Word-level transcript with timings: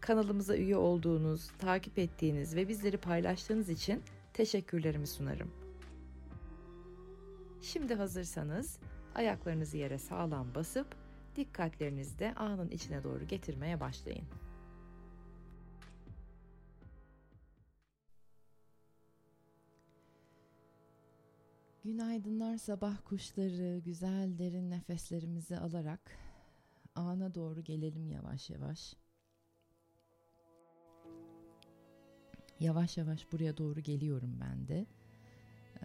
Kanalımıza 0.00 0.56
üye 0.56 0.76
olduğunuz, 0.76 1.50
takip 1.58 1.98
ettiğiniz 1.98 2.56
ve 2.56 2.68
bizleri 2.68 2.96
paylaştığınız 2.96 3.68
için 3.68 4.02
teşekkürlerimi 4.32 5.06
sunarım. 5.06 5.50
Şimdi 7.62 7.94
hazırsanız 7.94 8.78
ayaklarınızı 9.14 9.76
yere 9.76 9.98
sağlam 9.98 10.54
basıp 10.54 10.86
dikkatlerinizi 11.36 12.18
de 12.18 12.34
anın 12.34 12.70
içine 12.70 13.04
doğru 13.04 13.26
getirmeye 13.26 13.80
başlayın. 13.80 14.24
Günaydınlar 21.84 22.56
sabah 22.56 22.96
kuşları, 23.04 23.78
güzel 23.78 24.38
derin 24.38 24.70
nefeslerimizi 24.70 25.58
alarak 25.58 26.00
ana 26.94 27.34
doğru 27.34 27.60
gelelim 27.60 28.10
yavaş 28.10 28.50
yavaş. 28.50 28.94
Yavaş 32.60 32.96
yavaş 32.96 33.32
buraya 33.32 33.56
doğru 33.56 33.80
geliyorum 33.80 34.38
ben 34.40 34.68
de. 34.68 34.86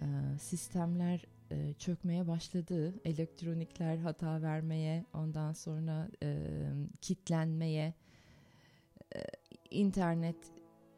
Ee, 0.01 0.05
sistemler 0.39 1.25
e, 1.51 1.73
çökmeye 1.73 2.27
başladı. 2.27 2.93
Elektronikler 3.05 3.97
hata 3.97 4.41
vermeye, 4.41 5.05
ondan 5.13 5.53
sonra 5.53 6.09
e, 6.23 6.47
kitlenmeye, 7.01 7.93
e, 9.15 9.19
internet 9.71 10.35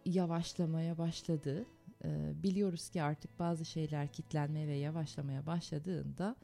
yavaşlamaya 0.06 0.98
başladı. 0.98 1.66
E, 2.06 2.34
biliyoruz 2.44 2.90
ki 2.90 3.04
artık 3.04 3.40
bazı 3.40 3.66
şeyler 3.66 4.08
kitlenmeye 4.08 4.68
ve 4.68 4.76
yavaşlamaya 4.76 5.46
başladığında 5.46 6.36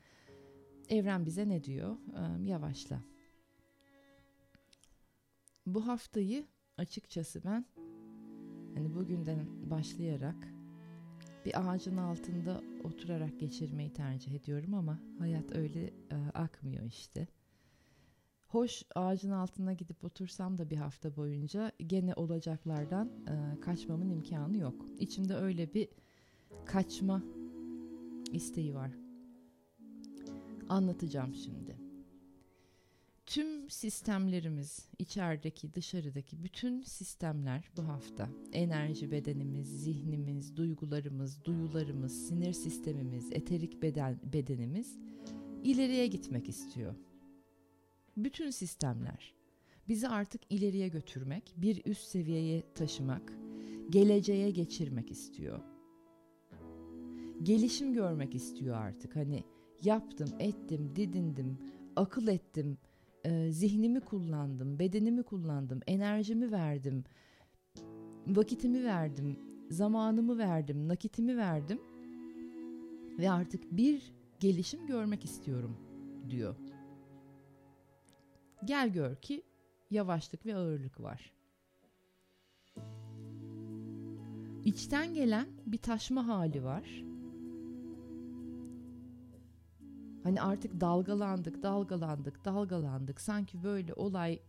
evren 0.89 1.25
bize 1.25 1.49
ne 1.49 1.63
diyor? 1.63 1.95
E, 1.95 2.49
yavaşla. 2.49 3.01
Bu 5.65 5.87
haftayı 5.87 6.45
açıkçası 6.77 7.43
ben 7.43 7.65
hani 8.75 8.95
bugünden 8.95 9.69
başlayarak 9.69 10.47
bir 11.45 11.69
ağacın 11.69 11.97
altında 11.97 12.61
oturarak 12.83 13.39
geçirmeyi 13.39 13.93
tercih 13.93 14.35
ediyorum 14.35 14.73
ama 14.73 14.99
hayat 15.19 15.55
öyle 15.55 15.83
e, 15.85 16.15
akmıyor 16.33 16.85
işte. 16.85 17.27
Hoş 18.47 18.83
ağacın 18.95 19.31
altına 19.31 19.73
gidip 19.73 20.03
otursam 20.03 20.57
da 20.57 20.69
bir 20.69 20.77
hafta 20.77 21.15
boyunca 21.15 21.71
gene 21.87 22.13
olacaklardan 22.13 23.07
e, 23.07 23.59
kaçmamın 23.61 24.09
imkanı 24.09 24.57
yok. 24.57 24.85
İçimde 24.99 25.35
öyle 25.35 25.73
bir 25.73 25.89
kaçma 26.65 27.23
isteği 28.31 28.75
var. 28.75 28.91
Anlatacağım 30.69 31.33
şimdi. 31.33 31.80
Tüm 33.31 33.69
sistemlerimiz, 33.69 34.85
içerideki, 34.99 35.73
dışarıdaki 35.73 36.43
bütün 36.43 36.81
sistemler 36.81 37.69
bu 37.77 37.87
hafta 37.87 38.29
enerji 38.53 39.11
bedenimiz, 39.11 39.83
zihnimiz, 39.83 40.57
duygularımız, 40.57 41.45
duyularımız, 41.45 42.27
sinir 42.27 42.53
sistemimiz, 42.53 43.31
eterik 43.31 43.81
beden 43.81 44.19
bedenimiz 44.33 44.97
ileriye 45.63 46.07
gitmek 46.07 46.49
istiyor. 46.49 46.95
Bütün 48.17 48.49
sistemler 48.49 49.33
bizi 49.87 50.07
artık 50.07 50.41
ileriye 50.49 50.87
götürmek, 50.87 51.53
bir 51.57 51.85
üst 51.85 52.03
seviyeye 52.03 52.63
taşımak, 52.75 53.33
geleceğe 53.89 54.51
geçirmek 54.51 55.11
istiyor. 55.11 55.59
Gelişim 57.43 57.93
görmek 57.93 58.35
istiyor 58.35 58.75
artık. 58.75 59.15
Hani 59.15 59.43
yaptım, 59.83 60.29
ettim, 60.39 60.91
didindim, 60.95 61.57
akıl 61.95 62.27
ettim, 62.27 62.77
e, 63.25 63.51
zihnimi 63.51 63.99
kullandım, 64.01 64.79
bedenimi 64.79 65.23
kullandım, 65.23 65.79
enerjimi 65.87 66.51
verdim, 66.51 67.03
vakitimi 68.27 68.83
verdim, 68.83 69.39
zamanımı 69.69 70.37
verdim, 70.37 70.87
nakitimi 70.87 71.37
verdim 71.37 71.79
ve 73.19 73.31
artık 73.31 73.71
bir 73.71 74.13
gelişim 74.39 74.87
görmek 74.87 75.25
istiyorum 75.25 75.77
diyor. 76.29 76.55
Gel 78.65 78.89
gör 78.89 79.15
ki 79.15 79.43
yavaşlık 79.91 80.45
ve 80.45 80.55
ağırlık 80.55 81.01
var. 81.01 81.33
İçten 84.65 85.13
gelen 85.13 85.47
bir 85.65 85.77
taşma 85.77 86.27
hali 86.27 86.63
var 86.63 87.10
Hani 90.23 90.41
artık 90.41 90.81
dalgalandık, 90.81 91.63
dalgalandık, 91.63 92.45
dalgalandık. 92.45 93.21
Sanki 93.21 93.63
böyle 93.63 93.93
olay 93.93 94.39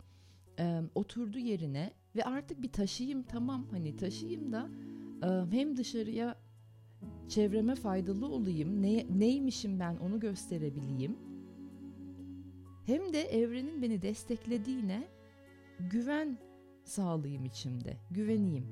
e, 0.58 0.80
oturdu 0.94 1.38
yerine 1.38 1.92
ve 2.16 2.24
artık 2.24 2.62
bir 2.62 2.72
taşıyayım 2.72 3.22
tamam 3.22 3.66
hani 3.70 3.96
taşıyayım 3.96 4.52
da 4.52 4.68
e, 5.22 5.56
hem 5.56 5.76
dışarıya 5.76 6.36
çevreme 7.28 7.74
faydalı 7.74 8.26
olayım. 8.26 8.82
Ne, 8.82 9.06
neymişim 9.18 9.80
ben 9.80 9.96
onu 9.96 10.20
gösterebileyim. 10.20 11.16
Hem 12.86 13.12
de 13.12 13.20
evrenin 13.22 13.82
beni 13.82 14.02
desteklediğine 14.02 15.08
güven 15.90 16.38
sağlayayım 16.84 17.44
içimde. 17.44 17.96
Güveneyim. 18.10 18.66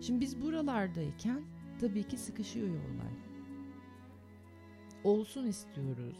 Şimdi 0.00 0.20
biz 0.20 0.42
buralardayken 0.42 1.42
tabii 1.82 2.02
ki 2.02 2.16
sıkışıyor 2.16 2.68
yollar. 2.68 3.12
Olsun 5.04 5.46
istiyoruz. 5.46 6.16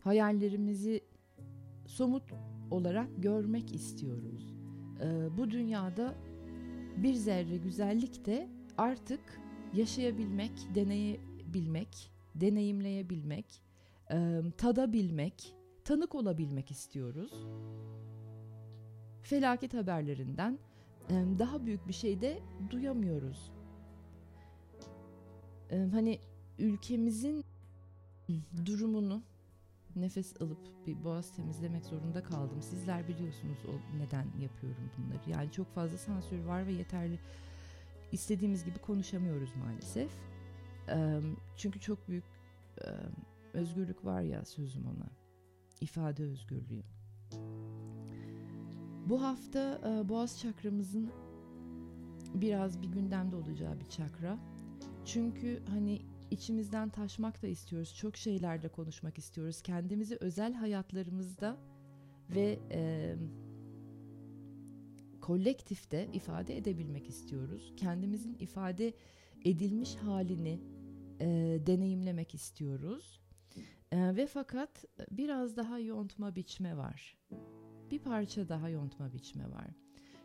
Hayallerimizi 0.00 1.00
somut 1.86 2.22
olarak 2.70 3.08
görmek 3.18 3.74
istiyoruz. 3.74 4.54
Ee, 5.00 5.36
bu 5.36 5.50
dünyada 5.50 6.14
bir 6.96 7.14
zerre 7.14 7.56
güzellik 7.56 8.26
de 8.26 8.48
artık 8.78 9.40
yaşayabilmek, 9.74 10.52
deneyebilmek, 10.74 12.10
deneyimleyebilmek, 12.34 13.62
e, 14.12 14.42
tadabilmek, 14.58 15.54
tanık 15.84 16.14
olabilmek 16.14 16.70
istiyoruz. 16.70 17.32
Felaket 19.22 19.74
haberlerinden 19.74 20.58
e, 21.10 21.14
daha 21.38 21.66
büyük 21.66 21.88
bir 21.88 21.92
şey 21.92 22.20
de 22.20 22.38
duyamıyoruz 22.70 23.55
hani 25.70 26.18
ülkemizin 26.58 27.44
durumunu 28.66 29.22
nefes 29.96 30.42
alıp 30.42 30.58
bir 30.86 31.04
boğaz 31.04 31.36
temizlemek 31.36 31.84
zorunda 31.84 32.22
kaldım. 32.22 32.62
Sizler 32.62 33.08
biliyorsunuz 33.08 33.58
o 33.68 33.98
neden 33.98 34.26
yapıyorum 34.40 34.90
bunları. 34.98 35.30
Yani 35.30 35.52
çok 35.52 35.74
fazla 35.74 35.98
sansür 35.98 36.44
var 36.44 36.66
ve 36.66 36.72
yeterli 36.72 37.18
istediğimiz 38.12 38.64
gibi 38.64 38.78
konuşamıyoruz 38.78 39.50
maalesef. 39.56 40.10
Çünkü 41.56 41.80
çok 41.80 42.08
büyük 42.08 42.24
özgürlük 43.52 44.04
var 44.04 44.20
ya 44.20 44.44
sözüm 44.44 44.86
ona. 44.86 45.10
İfade 45.80 46.22
özgürlüğü. 46.22 46.82
Bu 49.08 49.22
hafta 49.22 49.80
boğaz 50.08 50.40
çakramızın 50.40 51.10
biraz 52.34 52.82
bir 52.82 52.88
gündemde 52.88 53.36
olacağı 53.36 53.80
bir 53.80 53.88
çakra 53.88 54.38
çünkü 55.06 55.62
hani 55.68 56.02
içimizden 56.30 56.88
taşmak 56.88 57.42
da 57.42 57.46
istiyoruz. 57.46 57.94
Çok 57.96 58.16
şeylerde 58.16 58.68
konuşmak 58.68 59.18
istiyoruz. 59.18 59.62
Kendimizi 59.62 60.16
özel 60.20 60.54
hayatlarımızda 60.54 61.56
ve 62.30 62.58
e, 62.70 63.14
kolektifte 65.20 66.08
ifade 66.12 66.56
edebilmek 66.56 67.08
istiyoruz. 67.08 67.72
Kendimizin 67.76 68.36
ifade 68.38 68.94
edilmiş 69.44 69.94
halini 69.94 70.60
e, 71.20 71.26
deneyimlemek 71.66 72.34
istiyoruz. 72.34 73.20
E, 73.92 74.16
ve 74.16 74.26
fakat 74.26 74.84
biraz 75.10 75.56
daha 75.56 75.78
yontma 75.78 76.36
biçme 76.36 76.76
var. 76.76 77.18
Bir 77.90 77.98
parça 77.98 78.48
daha 78.48 78.68
yontma 78.68 79.12
biçme 79.12 79.50
var. 79.50 79.70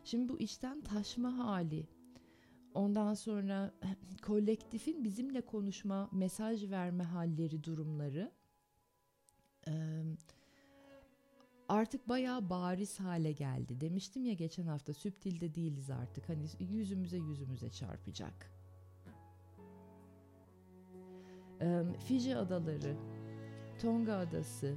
Şimdi 0.04 0.28
bu 0.28 0.40
içten 0.40 0.80
taşma 0.80 1.38
hali 1.38 1.88
Ondan 2.74 3.14
sonra 3.14 3.74
kolektifin 4.22 5.04
bizimle 5.04 5.40
konuşma, 5.40 6.08
mesaj 6.12 6.70
verme 6.70 7.04
halleri, 7.04 7.64
durumları 7.64 8.32
artık 11.72 12.08
bayağı 12.08 12.50
bariz 12.50 13.00
hale 13.00 13.32
geldi. 13.32 13.80
Demiştim 13.80 14.24
ya 14.24 14.32
geçen 14.32 14.66
hafta 14.66 14.92
süptilde 14.92 15.54
değiliz 15.54 15.90
artık. 15.90 16.28
Hani 16.28 16.44
yüzümüze 16.60 17.16
yüzümüze 17.16 17.70
çarpacak. 17.70 18.52
Fiji 22.06 22.36
adaları, 22.36 22.96
Tonga 23.82 24.14
adası, 24.14 24.76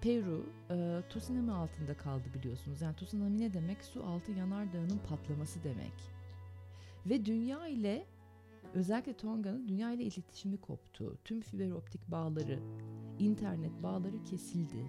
Peru 0.00 0.46
e, 0.70 1.02
tsunami 1.10 1.52
altında 1.52 1.96
kaldı 1.96 2.24
biliyorsunuz. 2.34 2.80
Yani 2.80 2.96
tsunami 2.96 3.38
ne 3.38 3.52
demek? 3.52 3.84
Su 3.84 4.04
altı 4.04 4.32
yanardağının 4.32 4.98
patlaması 5.08 5.64
demek. 5.64 6.19
Ve 7.06 7.24
dünya 7.24 7.68
ile 7.68 8.06
özellikle 8.74 9.12
Tonga'nın 9.12 9.68
dünya 9.68 9.92
ile 9.92 10.02
iletişimi 10.02 10.56
koptu. 10.56 11.18
Tüm 11.24 11.40
fiber 11.40 11.70
optik 11.70 12.10
bağları, 12.10 12.60
internet 13.18 13.82
bağları 13.82 14.24
kesildi. 14.24 14.86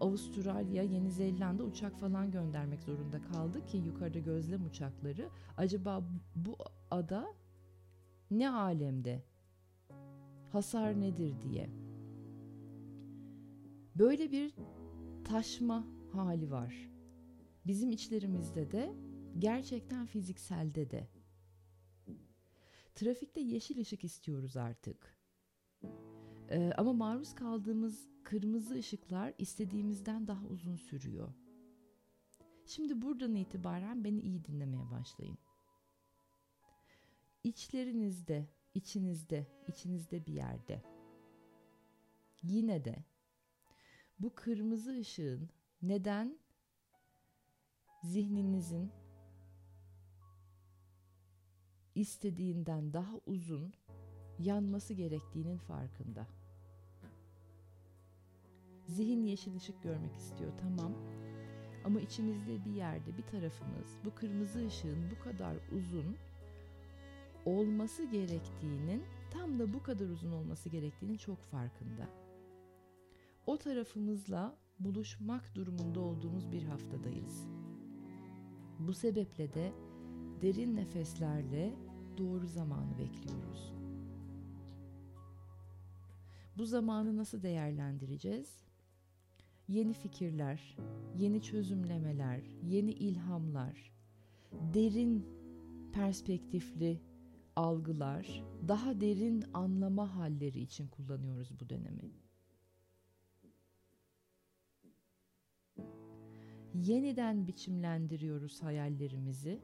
Avustralya, 0.00 0.82
Yeni 0.82 1.10
Zelanda 1.10 1.64
uçak 1.64 2.00
falan 2.00 2.30
göndermek 2.30 2.82
zorunda 2.82 3.22
kaldı 3.22 3.66
ki 3.66 3.76
yukarıda 3.76 4.18
gözlem 4.18 4.66
uçakları. 4.66 5.28
Acaba 5.56 6.04
bu 6.36 6.56
ada 6.90 7.26
ne 8.30 8.50
alemde? 8.50 9.22
Hasar 10.52 11.00
nedir 11.00 11.34
diye. 11.40 11.70
Böyle 13.94 14.32
bir 14.32 14.54
taşma 15.24 15.84
hali 16.12 16.50
var. 16.50 16.90
Bizim 17.66 17.90
içlerimizde 17.90 18.70
de 18.70 18.94
gerçekten 19.38 20.06
fizikselde 20.06 20.90
de. 20.90 21.08
Trafikte 22.94 23.40
yeşil 23.40 23.80
ışık 23.80 24.04
istiyoruz 24.04 24.56
artık. 24.56 25.18
Ee, 26.50 26.72
ama 26.76 26.92
maruz 26.92 27.34
kaldığımız 27.34 28.08
kırmızı 28.24 28.74
ışıklar 28.74 29.34
istediğimizden 29.38 30.26
daha 30.26 30.46
uzun 30.46 30.76
sürüyor. 30.76 31.32
Şimdi 32.66 33.02
buradan 33.02 33.34
itibaren 33.34 34.04
beni 34.04 34.20
iyi 34.20 34.44
dinlemeye 34.44 34.90
başlayın. 34.90 35.38
İçlerinizde, 37.44 38.48
içinizde, 38.74 39.46
içinizde 39.68 40.26
bir 40.26 40.32
yerde. 40.32 40.82
Yine 42.42 42.84
de 42.84 43.04
bu 44.18 44.34
kırmızı 44.34 44.98
ışığın 44.98 45.50
neden 45.82 46.38
zihninizin 48.02 48.92
istediğinden 51.94 52.92
daha 52.92 53.20
uzun 53.26 53.72
yanması 54.38 54.94
gerektiğinin 54.94 55.58
farkında. 55.58 56.26
Zihin 58.86 59.22
yeşil 59.22 59.56
ışık 59.56 59.82
görmek 59.82 60.16
istiyor 60.16 60.52
tamam. 60.60 60.92
Ama 61.84 62.00
içimizde 62.00 62.64
bir 62.64 62.70
yerde 62.70 63.16
bir 63.16 63.22
tarafımız 63.22 63.98
bu 64.04 64.14
kırmızı 64.14 64.66
ışığın 64.66 65.10
bu 65.10 65.24
kadar 65.24 65.56
uzun 65.76 66.16
olması 67.44 68.04
gerektiğinin 68.04 69.02
tam 69.30 69.58
da 69.58 69.72
bu 69.72 69.82
kadar 69.82 70.08
uzun 70.08 70.32
olması 70.32 70.68
gerektiğinin 70.68 71.16
çok 71.16 71.42
farkında. 71.42 72.08
O 73.46 73.58
tarafımızla 73.58 74.58
buluşmak 74.78 75.54
durumunda 75.54 76.00
olduğumuz 76.00 76.52
bir 76.52 76.62
haftadayız. 76.62 77.46
Bu 78.78 78.94
sebeple 78.94 79.54
de 79.54 79.72
derin 80.42 80.76
nefeslerle 80.76 81.74
doğru 82.18 82.46
zamanı 82.46 82.98
bekliyoruz. 82.98 83.74
Bu 86.58 86.66
zamanı 86.66 87.16
nasıl 87.16 87.42
değerlendireceğiz? 87.42 88.64
Yeni 89.68 89.92
fikirler, 89.92 90.76
yeni 91.16 91.42
çözümlemeler, 91.42 92.40
yeni 92.62 92.92
ilhamlar, 92.92 93.92
derin 94.74 95.26
perspektifli 95.92 97.00
algılar, 97.56 98.44
daha 98.68 99.00
derin 99.00 99.44
anlama 99.54 100.16
halleri 100.16 100.60
için 100.60 100.88
kullanıyoruz 100.88 101.60
bu 101.60 101.68
dönemi. 101.68 102.10
Yeniden 106.74 107.46
biçimlendiriyoruz 107.46 108.62
hayallerimizi 108.62 109.60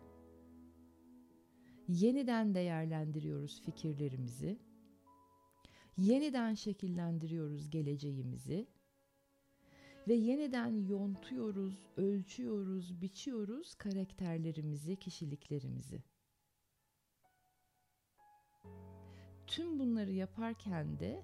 yeniden 1.91 2.55
değerlendiriyoruz 2.55 3.61
fikirlerimizi, 3.61 4.59
yeniden 5.99 6.55
şekillendiriyoruz 6.55 7.71
geleceğimizi. 7.71 8.67
Ve 10.09 10.15
yeniden 10.15 10.87
yontuyoruz, 10.87 11.87
ölçüyoruz, 11.97 13.03
biçiyoruz 13.03 13.75
karakterlerimizi, 13.75 14.97
kişiliklerimizi. 14.97 16.03
Tüm 19.47 19.79
bunları 19.79 20.13
yaparken 20.13 21.01
de 21.01 21.23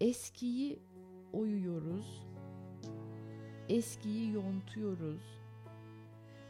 eskiyi 0.00 0.78
oyuyoruz, 1.32 2.26
eskiyi 3.68 4.32
yontuyoruz, 4.32 5.37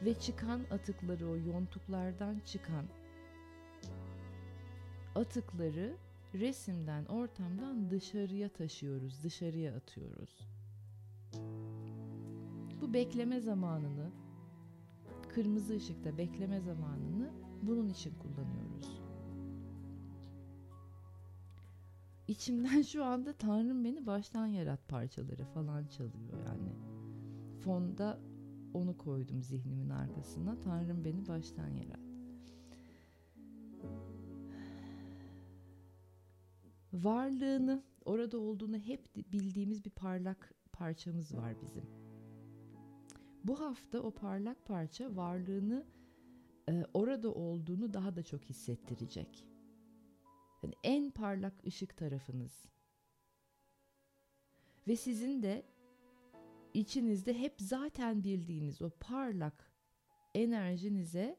ve 0.05 0.15
çıkan 0.15 0.61
atıkları 0.71 1.29
o 1.29 1.37
yontuklardan 1.37 2.41
çıkan 2.45 2.85
atıkları 5.15 5.97
resimden, 6.35 7.05
ortamdan 7.05 7.91
dışarıya 7.91 8.49
taşıyoruz, 8.49 9.25
dışarıya 9.25 9.77
atıyoruz. 9.77 10.49
Bu 12.81 12.93
bekleme 12.95 13.41
zamanını, 13.41 14.11
kırmızı 15.29 15.77
ışıkta 15.77 16.19
bekleme 16.19 16.61
zamanını 16.61 17.31
bunun 17.63 17.89
için 17.89 18.15
kullanıyoruz. 18.15 19.01
İçimden 22.29 22.83
şu 22.83 23.05
anda 23.05 23.33
Tanrım 23.33 23.85
beni 23.85 24.07
baştan 24.07 24.47
yarat 24.47 24.89
parçaları 24.89 25.45
falan 25.45 25.87
çalıyor 25.87 26.47
yani. 26.47 26.73
Fonda 27.61 28.19
onu 28.75 28.99
koydum 28.99 29.43
zihnimin 29.43 29.89
arkasına. 29.89 30.61
Tanrım 30.61 31.05
beni 31.05 31.29
baştan 31.29 31.69
yarat. 31.69 32.01
Varlığını, 36.93 37.83
orada 38.05 38.39
olduğunu 38.39 38.79
hep 38.79 39.17
bildiğimiz 39.17 39.85
bir 39.85 39.91
parlak 39.91 40.55
parçamız 40.73 41.37
var 41.37 41.61
bizim. 41.63 41.85
Bu 43.45 43.61
hafta 43.61 44.01
o 44.01 44.11
parlak 44.11 44.65
parça 44.67 45.17
varlığını 45.17 45.87
e, 46.69 46.85
orada 46.95 47.33
olduğunu 47.35 47.95
daha 47.95 48.17
da 48.17 48.23
çok 48.23 48.45
hissettirecek. 48.45 49.49
Yani 50.63 50.75
en 50.85 51.11
parlak 51.11 51.67
ışık 51.67 51.97
tarafınız. 51.97 52.65
Ve 54.89 54.97
sizin 54.97 55.43
de 55.43 55.67
içinizde 56.75 57.39
hep 57.39 57.55
zaten 57.59 58.25
bildiğiniz 58.25 58.83
o 58.83 58.91
parlak 58.91 59.73
enerjinize 60.35 61.39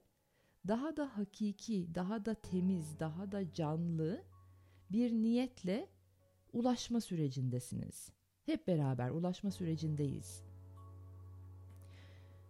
daha 0.67 0.97
da 0.97 1.17
hakiki, 1.17 1.95
daha 1.95 2.25
da 2.25 2.33
temiz, 2.33 2.99
daha 2.99 3.31
da 3.31 3.53
canlı 3.53 4.23
bir 4.91 5.11
niyetle 5.11 5.89
ulaşma 6.53 7.01
sürecindesiniz. 7.01 8.11
Hep 8.45 8.67
beraber 8.67 9.09
ulaşma 9.09 9.51
sürecindeyiz. 9.51 10.43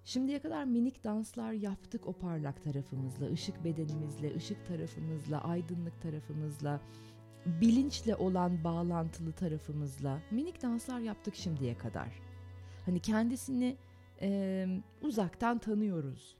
Şimdiye 0.03 0.41
kadar 0.41 0.63
minik 0.63 1.03
danslar 1.03 1.51
yaptık 1.51 2.07
o 2.07 2.13
parlak 2.13 2.63
tarafımızla, 2.63 3.31
ışık 3.31 3.63
bedenimizle, 3.63 4.35
ışık 4.35 4.67
tarafımızla, 4.67 5.43
aydınlık 5.43 6.01
tarafımızla, 6.01 6.81
bilinçle 7.45 8.15
olan 8.15 8.63
bağlantılı 8.63 9.31
tarafımızla 9.31 10.21
minik 10.31 10.61
danslar 10.61 10.99
yaptık 10.99 11.35
şimdiye 11.35 11.77
kadar. 11.77 12.28
Hani 12.85 12.99
kendisini 12.99 13.77
e, 14.21 14.67
uzaktan 15.01 15.59
tanıyoruz. 15.59 16.37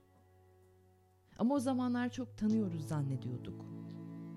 Ama 1.38 1.54
o 1.54 1.60
zamanlar 1.60 2.08
çok 2.08 2.38
tanıyoruz 2.38 2.88
zannediyorduk. 2.88 3.64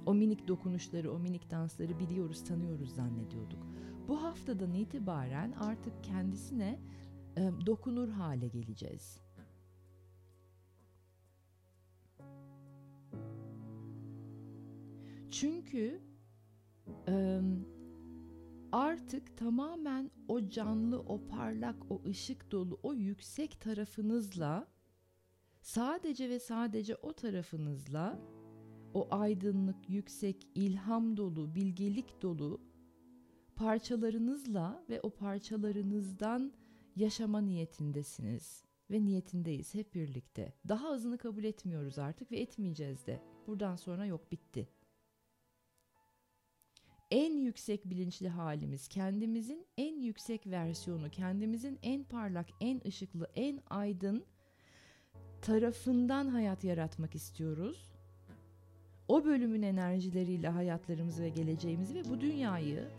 O 0.06 0.14
minik 0.14 0.48
dokunuşları, 0.48 1.12
o 1.12 1.20
minik 1.20 1.52
dansları 1.52 2.00
biliyoruz, 2.00 2.44
tanıyoruz 2.44 2.96
zannediyorduk. 2.96 3.68
Bu 4.08 4.24
haftadan 4.24 4.74
itibaren 4.74 5.52
artık 5.52 6.04
kendisine 6.04 6.80
e, 7.38 7.52
dokunur 7.66 8.10
hale 8.10 8.48
geleceğiz. 8.48 9.20
Çünkü 15.32 16.02
artık 18.74 19.38
tamamen 19.38 20.12
o 20.28 20.50
canlı, 20.50 21.00
o 21.00 21.28
parlak, 21.28 21.92
o 21.92 22.02
ışık 22.06 22.52
dolu, 22.52 22.80
o 22.84 22.94
yüksek 22.94 23.62
tarafınızla 23.62 24.68
sadece 25.62 26.30
ve 26.30 26.40
sadece 26.40 26.96
o 26.96 27.14
tarafınızla 27.14 28.20
o 28.94 29.08
aydınlık, 29.12 29.90
yüksek, 29.90 30.48
ilham 30.56 31.18
dolu, 31.18 31.56
bilgelik 31.56 32.22
dolu 32.22 32.62
parçalarınızla 33.56 34.84
ve 34.90 35.02
o 35.02 35.10
parçalarınızdan 35.10 36.54
yaşama 36.96 37.42
niyetindesiniz 37.42 38.64
ve 38.92 39.06
niyetindeyiz 39.06 39.74
hep 39.74 39.94
birlikte. 39.94 40.54
Daha 40.68 40.90
azını 40.90 41.18
kabul 41.18 41.44
etmiyoruz 41.44 42.00
artık 42.00 42.32
ve 42.32 42.40
etmeyeceğiz 42.40 43.08
de. 43.08 43.22
Buradan 43.48 43.76
sonra 43.76 44.06
yok 44.06 44.32
bitti. 44.32 44.70
En 47.14 47.38
yüksek 47.38 47.90
bilinçli 47.90 48.30
halimiz, 48.30 48.88
kendimizin 48.88 49.66
en 49.78 50.02
yüksek 50.02 50.48
versiyonu, 50.48 51.10
kendimizin 51.10 51.80
en 51.84 52.04
parlak, 52.04 52.48
en 52.62 52.82
ışıklı, 52.88 53.28
en 53.36 53.60
aydın 53.70 54.26
tarafından 55.42 56.28
hayat 56.28 56.64
yaratmak 56.64 57.16
istiyoruz. 57.16 57.92
O 59.08 59.26
bölümün 59.26 59.62
enerjileriyle 59.62 60.50
hayatlarımızı 60.50 61.24
ve 61.24 61.30
geleceğimizi 61.30 61.96
ve 61.96 62.10
bu 62.10 62.22
dünyayı 62.22 62.90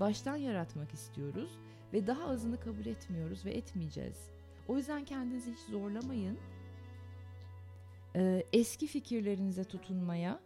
baştan 0.00 0.36
yaratmak 0.36 0.94
istiyoruz 0.94 1.50
ve 1.92 2.06
daha 2.06 2.28
azını 2.28 2.60
kabul 2.60 2.86
etmiyoruz 2.86 3.44
ve 3.44 3.50
etmeyeceğiz. 3.50 4.30
O 4.68 4.76
yüzden 4.76 5.04
kendinizi 5.04 5.52
hiç 5.52 5.60
zorlamayın. 5.60 6.38
Ee, 8.16 8.44
eski 8.52 8.86
fikirlerinize 8.86 9.64
tutunmaya, 9.64 10.40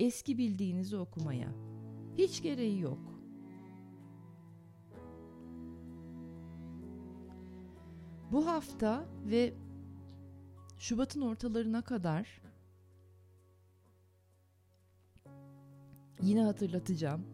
eski 0.00 0.38
bildiğinizi 0.38 0.96
okumaya 0.96 1.48
hiç 2.18 2.42
gereği 2.42 2.80
yok. 2.80 3.18
Bu 8.32 8.46
hafta 8.46 9.04
ve 9.24 9.54
Şubat'ın 10.78 11.20
ortalarına 11.20 11.82
kadar 11.82 12.42
yine 16.22 16.42
hatırlatacağım. 16.42 17.26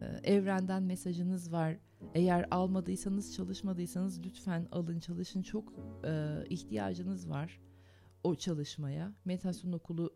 Ee, 0.00 0.34
evrenden 0.34 0.82
mesajınız 0.82 1.52
var. 1.52 1.76
Eğer 2.14 2.46
almadıysanız, 2.50 3.34
çalışmadıysanız 3.34 4.26
lütfen 4.26 4.68
alın, 4.72 5.00
çalışın. 5.00 5.42
Çok 5.42 5.72
e, 6.04 6.44
ihtiyacınız 6.50 7.30
var 7.30 7.60
o 8.26 8.34
çalışmaya. 8.34 9.12
Meditasyon 9.24 9.72
okulu 9.72 10.10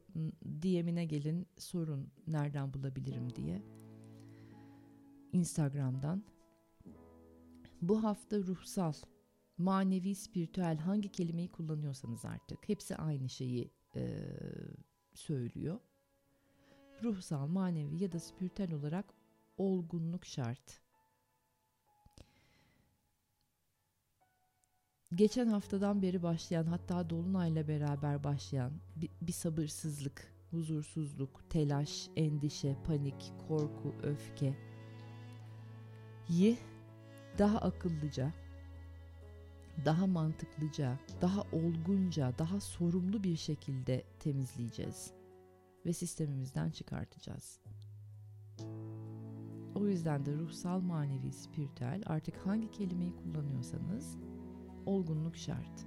DM'ine 0.45 1.05
gelin, 1.05 1.47
sorun 1.59 2.09
nereden 2.27 2.75
bulabilirim 2.75 3.35
diye. 3.37 3.63
Instagram'dan. 5.33 6.25
Bu 7.83 8.05
hafta 8.05 8.39
ruhsal 8.39 8.93
manevi, 9.59 10.15
spiritüel 10.15 10.79
hangi 10.79 11.13
kelimeyi 11.13 11.49
kullanıyorsanız 11.49 12.25
artık 12.25 12.69
hepsi 12.69 12.97
aynı 12.97 13.29
şeyi 13.29 13.71
e, 13.97 14.03
söylüyor. 15.15 15.81
Ruhsal, 17.03 17.47
manevi 17.47 18.03
ya 18.03 18.13
da 18.13 18.21
spiritüel 18.21 18.73
olarak 18.73 19.15
olgunluk 19.57 20.27
şart. 20.27 20.81
Geçen 25.15 25.47
haftadan 25.47 26.03
beri 26.03 26.23
başlayan 26.23 26.67
hatta 26.67 27.11
dolunayla 27.11 27.69
beraber 27.69 28.25
başlayan 28.25 28.73
bir, 28.97 29.11
bir 29.21 29.33
sabırsızlık, 29.33 30.33
huzursuzluk, 30.51 31.51
telaş, 31.51 32.09
endişe, 32.17 32.77
panik, 32.87 33.33
korku, 33.49 33.95
öfke 34.03 34.55
yi 36.29 36.59
daha 37.39 37.59
akıllıca, 37.59 38.33
daha 39.85 40.07
mantıklıca, 40.07 40.99
daha 41.21 41.43
olgunca, 41.43 42.33
daha 42.39 42.61
sorumlu 42.61 43.25
bir 43.25 43.37
şekilde 43.37 44.05
temizleyeceğiz 44.19 45.13
ve 45.87 45.93
sistemimizden 45.93 46.71
çıkartacağız. 46.71 47.61
O 49.75 49.87
yüzden 49.87 50.27
de 50.27 50.35
ruhsal, 50.35 50.81
manevi, 50.81 51.33
spiritüel 51.33 52.03
artık 52.07 52.47
hangi 52.47 52.71
kelimeyi 52.71 53.17
kullanıyorsanız 53.17 54.17
olgunluk 54.87 55.37
şart. 55.37 55.87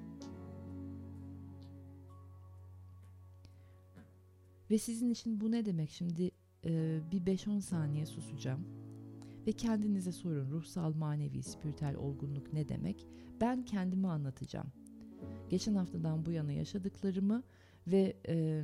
Ve 4.72 4.78
sizin 4.78 5.10
için 5.10 5.42
bu 5.42 5.52
ne 5.52 5.66
demek? 5.66 5.90
Şimdi 5.90 6.32
e, 6.66 7.00
bir 7.12 7.22
5-10 7.22 7.62
saniye 7.62 8.06
susacağım 8.06 8.66
ve 9.48 9.52
kendinize 9.52 10.12
sorun 10.12 10.52
ruhsal, 10.52 10.94
manevi, 10.94 11.44
spiritüel 11.44 11.96
olgunluk 11.96 12.54
ne 12.54 12.70
demek? 12.70 13.08
Ben 13.42 13.66
kendimi 13.66 14.08
anlatacağım. 14.08 14.68
Geçen 15.50 15.76
haftadan 15.76 16.26
bu 16.26 16.32
yana 16.32 16.52
yaşadıklarımı 16.52 17.44
ve 17.88 18.18
e, 18.28 18.64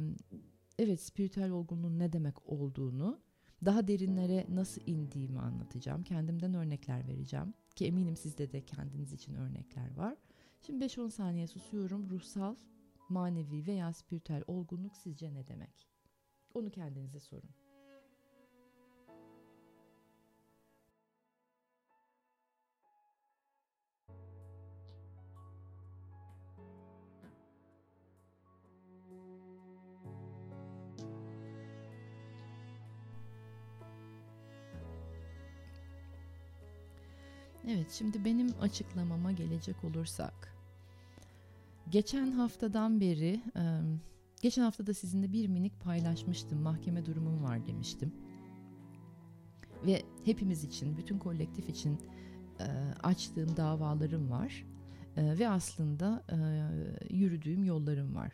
evet 0.79 1.01
spiritüel 1.01 1.50
olgunluğun 1.50 2.00
ne 2.00 2.13
demek 2.13 2.50
olduğunu 2.50 3.19
daha 3.65 3.88
derinlere 3.88 4.45
nasıl 4.50 4.81
indiğimi 4.86 5.39
anlatacağım. 5.39 6.03
Kendimden 6.03 6.53
örnekler 6.53 7.07
vereceğim 7.07 7.53
ki 7.79 7.86
eminim 7.86 8.15
sizde 8.15 8.51
de 8.51 8.65
kendiniz 8.65 9.13
için 9.13 9.33
örnekler 9.33 9.95
var. 9.95 10.17
Şimdi 10.62 10.86
5-10 10.86 11.12
saniye 11.12 11.48
susuyorum. 11.48 12.09
Ruhsal, 12.09 12.55
manevi 13.09 13.67
veya 13.67 13.93
spiritüel 13.93 14.43
olgunluk 14.48 14.95
sizce 14.95 15.33
ne 15.33 15.48
demek? 15.48 15.88
Onu 16.53 16.69
kendinize 16.71 17.19
sorun. 17.19 17.50
Evet 37.89 37.98
şimdi 37.98 38.25
benim 38.25 38.48
açıklamama 38.62 39.31
gelecek 39.31 39.84
olursak. 39.84 40.55
Geçen 41.89 42.31
haftadan 42.31 43.01
beri, 43.01 43.41
geçen 44.41 44.62
hafta 44.62 44.88
da 44.88 44.93
sizinle 44.93 45.34
bir 45.34 45.48
minik 45.48 45.81
paylaşmıştım. 45.81 46.62
Mahkeme 46.62 47.05
durumum 47.05 47.43
var 47.43 47.67
demiştim. 47.67 48.13
Ve 49.86 50.03
hepimiz 50.25 50.63
için, 50.63 50.98
bütün 50.98 51.19
kolektif 51.19 51.69
için 51.69 52.00
açtığım 53.03 53.58
davalarım 53.58 54.29
var. 54.31 54.65
Ve 55.17 55.50
aslında 55.50 56.24
yürüdüğüm 57.10 57.63
yollarım 57.63 58.15
var 58.15 58.31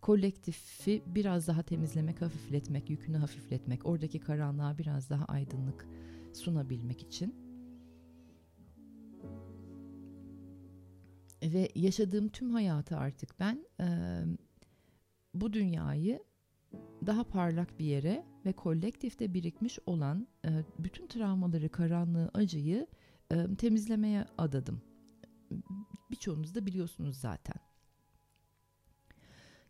kolektifi 0.00 1.02
biraz 1.06 1.48
daha 1.48 1.62
temizlemek, 1.62 2.22
hafifletmek, 2.22 2.90
yükünü 2.90 3.16
hafifletmek, 3.16 3.86
oradaki 3.86 4.20
karanlığa 4.20 4.78
biraz 4.78 5.10
daha 5.10 5.24
aydınlık 5.24 5.86
sunabilmek 6.32 7.02
için 7.02 7.43
ve 11.44 11.68
yaşadığım 11.74 12.28
tüm 12.28 12.50
hayatı 12.50 12.96
artık 12.96 13.40
ben 13.40 13.66
e, 13.80 13.86
bu 15.34 15.52
dünyayı 15.52 16.22
daha 17.06 17.24
parlak 17.24 17.78
bir 17.78 17.84
yere 17.84 18.24
ve 18.46 18.52
kolektifte 18.52 19.34
birikmiş 19.34 19.78
olan 19.86 20.28
e, 20.44 20.64
bütün 20.78 21.06
travmaları, 21.06 21.68
karanlığı, 21.68 22.30
acıyı 22.34 22.86
e, 23.32 23.56
temizlemeye 23.58 24.24
adadım. 24.38 24.82
Birçoğunuz 26.10 26.54
da 26.54 26.66
biliyorsunuz 26.66 27.16
zaten. 27.16 27.56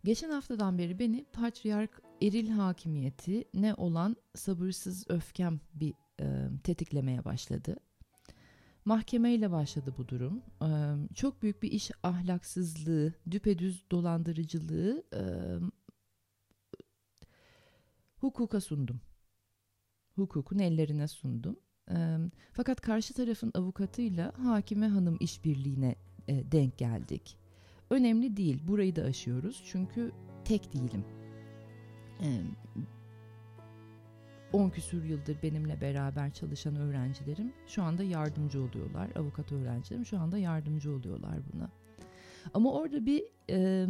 Geçen 0.05 0.31
haftadan 0.31 0.79
beri 0.79 0.99
beni 0.99 1.25
patriark 1.33 2.03
eril 2.23 2.49
hakimiyeti 2.49 3.45
ne 3.55 3.75
olan 3.75 4.17
sabırsız 4.35 5.05
öfkem 5.09 5.61
bir 5.75 5.95
e, 6.21 6.49
tetiklemeye 6.65 7.25
başladı. 7.25 7.77
Mahkemeyle 8.85 9.51
başladı 9.51 9.95
bu 9.99 10.09
durum. 10.09 10.43
Çok 11.15 11.43
büyük 11.43 11.63
bir 11.63 11.73
iş 11.73 11.91
ahlaksızlığı, 12.03 13.13
düpedüz 13.31 13.85
dolandırıcılığı 13.91 15.05
hukuka 18.17 18.61
sundum. 18.61 19.01
Hukukun 20.15 20.59
ellerine 20.59 21.09
sundum. 21.09 21.57
Fakat 22.53 22.81
karşı 22.81 23.15
tarafın 23.15 23.53
avukatıyla 23.55 24.33
hakime 24.39 24.89
hanım 24.89 25.17
işbirliğine 25.21 25.95
denk 26.29 26.79
geldik. 26.79 27.39
Önemli 27.91 28.37
değil, 28.37 28.61
burayı 28.69 28.97
da 28.97 29.03
aşıyoruz 29.03 29.63
çünkü 29.67 30.13
tek 30.45 30.73
değilim. 30.73 31.05
10 34.55 34.71
küsür 34.71 35.05
yıldır 35.05 35.37
benimle 35.43 35.81
beraber 35.81 36.33
çalışan 36.33 36.77
öğrencilerim 36.77 37.53
şu 37.67 37.83
anda 37.83 38.03
yardımcı 38.03 38.63
oluyorlar. 38.63 39.11
Avukat 39.17 39.53
öğrencilerim 39.53 40.05
şu 40.05 40.19
anda 40.19 40.39
yardımcı 40.39 40.95
oluyorlar 40.95 41.39
buna. 41.53 41.71
Ama 42.55 42.73
orada 42.73 43.07
bir 43.07 43.25
e, 43.51 43.87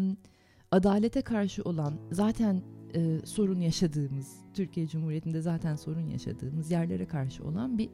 adalete 0.71 1.23
karşı 1.23 1.63
olan 1.63 1.95
zaten 2.11 2.63
e, 2.95 3.19
sorun 3.25 3.61
yaşadığımız, 3.61 4.37
Türkiye 4.55 4.87
Cumhuriyeti'nde 4.87 5.41
zaten 5.41 5.77
sorun 5.77 6.07
yaşadığımız 6.07 6.71
yerlere 6.71 7.07
karşı 7.07 7.45
olan 7.45 7.79
bir 7.79 7.91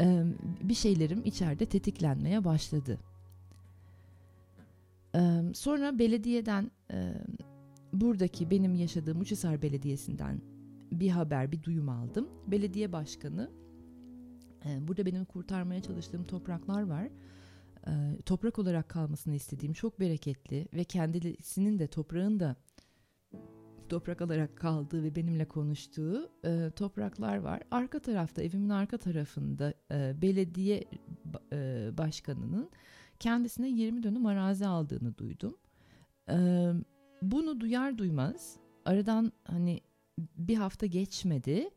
e, 0.00 0.24
bir 0.62 0.74
şeylerim 0.74 1.22
içeride 1.24 1.66
tetiklenmeye 1.66 2.44
başladı. 2.44 2.98
E, 5.14 5.40
sonra 5.54 5.98
belediyeden 5.98 6.70
e, 6.92 7.14
buradaki 7.92 8.50
benim 8.50 8.74
yaşadığım 8.74 9.20
Uçhisar 9.20 9.62
Belediyesi'nden 9.62 10.51
bir 11.00 11.10
haber, 11.10 11.52
bir 11.52 11.62
duyum 11.62 11.88
aldım. 11.88 12.28
Belediye 12.46 12.92
başkanı 12.92 13.62
E, 14.66 14.88
burada 14.88 15.06
benim 15.06 15.24
kurtarmaya 15.24 15.82
çalıştığım 15.82 16.24
topraklar 16.24 16.82
var. 16.82 17.08
E, 17.86 18.22
toprak 18.26 18.58
olarak 18.58 18.88
kalmasını 18.88 19.34
istediğim 19.34 19.72
çok 19.72 20.00
bereketli 20.00 20.68
ve 20.74 20.84
kendisinin 20.84 21.78
de 21.78 21.86
toprağın 21.86 22.40
da 22.40 22.56
toprak 23.88 24.20
olarak 24.20 24.56
kaldığı 24.56 25.02
ve 25.02 25.16
benimle 25.16 25.44
konuştuğu 25.44 26.30
e, 26.44 26.70
topraklar 26.76 27.36
var. 27.36 27.62
Arka 27.70 27.98
tarafta 27.98 28.42
evimin 28.42 28.68
arka 28.68 28.98
tarafında 28.98 29.74
e, 29.92 30.22
belediye 30.22 30.84
e, 31.52 31.90
başkanının 31.98 32.70
kendisine 33.18 33.68
20 33.68 34.02
dönüm 34.02 34.26
arazi 34.26 34.66
aldığını 34.66 35.18
duydum. 35.18 35.56
E, 36.28 36.36
bunu 37.22 37.60
duyar 37.60 37.98
duymaz 37.98 38.56
aradan 38.84 39.32
hani 39.44 39.80
bir 40.36 40.56
hafta 40.56 40.86
geçmedi. 40.86 41.70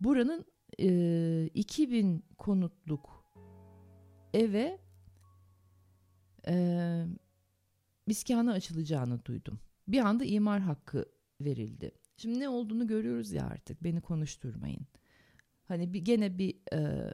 Buranın 0.00 0.44
e, 0.80 1.50
2000 1.54 2.24
konutluk 2.38 3.24
eve 4.34 4.78
e, 6.48 7.06
iskanı 8.06 8.52
açılacağını 8.52 9.24
duydum. 9.24 9.60
Bir 9.88 9.98
anda 9.98 10.24
imar 10.24 10.60
hakkı 10.60 11.04
verildi. 11.40 11.92
Şimdi 12.16 12.40
ne 12.40 12.48
olduğunu 12.48 12.86
görüyoruz 12.86 13.32
ya 13.32 13.46
artık 13.46 13.84
beni 13.84 14.00
konuşturmayın. 14.00 14.86
Hani 15.64 15.92
bir 15.92 16.00
gene 16.00 16.38
bir 16.38 16.58
e, 16.72 17.10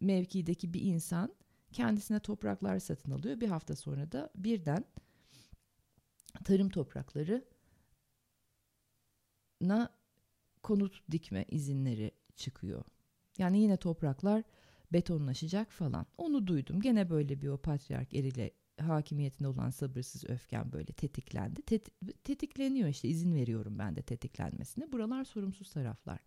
mevkideki 0.00 0.74
bir 0.74 0.80
insan 0.82 1.34
kendisine 1.72 2.20
topraklar 2.20 2.78
satın 2.78 3.10
alıyor. 3.10 3.40
Bir 3.40 3.48
hafta 3.48 3.76
sonra 3.76 4.12
da 4.12 4.30
birden 4.34 4.84
tarım 6.44 6.68
toprakları 6.68 7.44
na 9.60 9.94
konut 10.62 11.02
dikme 11.10 11.44
izinleri 11.48 12.10
çıkıyor. 12.36 12.84
Yani 13.38 13.58
yine 13.58 13.76
topraklar 13.76 14.42
betonlaşacak 14.92 15.72
falan. 15.72 16.06
Onu 16.18 16.46
duydum. 16.46 16.80
Gene 16.80 17.10
böyle 17.10 17.42
bir 17.42 17.48
o 17.48 17.56
patriark 17.56 18.14
eriyle 18.14 18.50
hakimiyetinde 18.80 19.48
olan 19.48 19.70
sabırsız 19.70 20.24
öfken 20.30 20.72
böyle 20.72 20.92
tetiklendi. 20.92 21.62
Tet 21.62 21.88
tetikleniyor 22.24 22.88
işte 22.88 23.08
izin 23.08 23.34
veriyorum 23.34 23.78
ben 23.78 23.96
de 23.96 24.02
tetiklenmesine. 24.02 24.92
Buralar 24.92 25.24
sorumsuz 25.24 25.72
taraflar. 25.72 26.18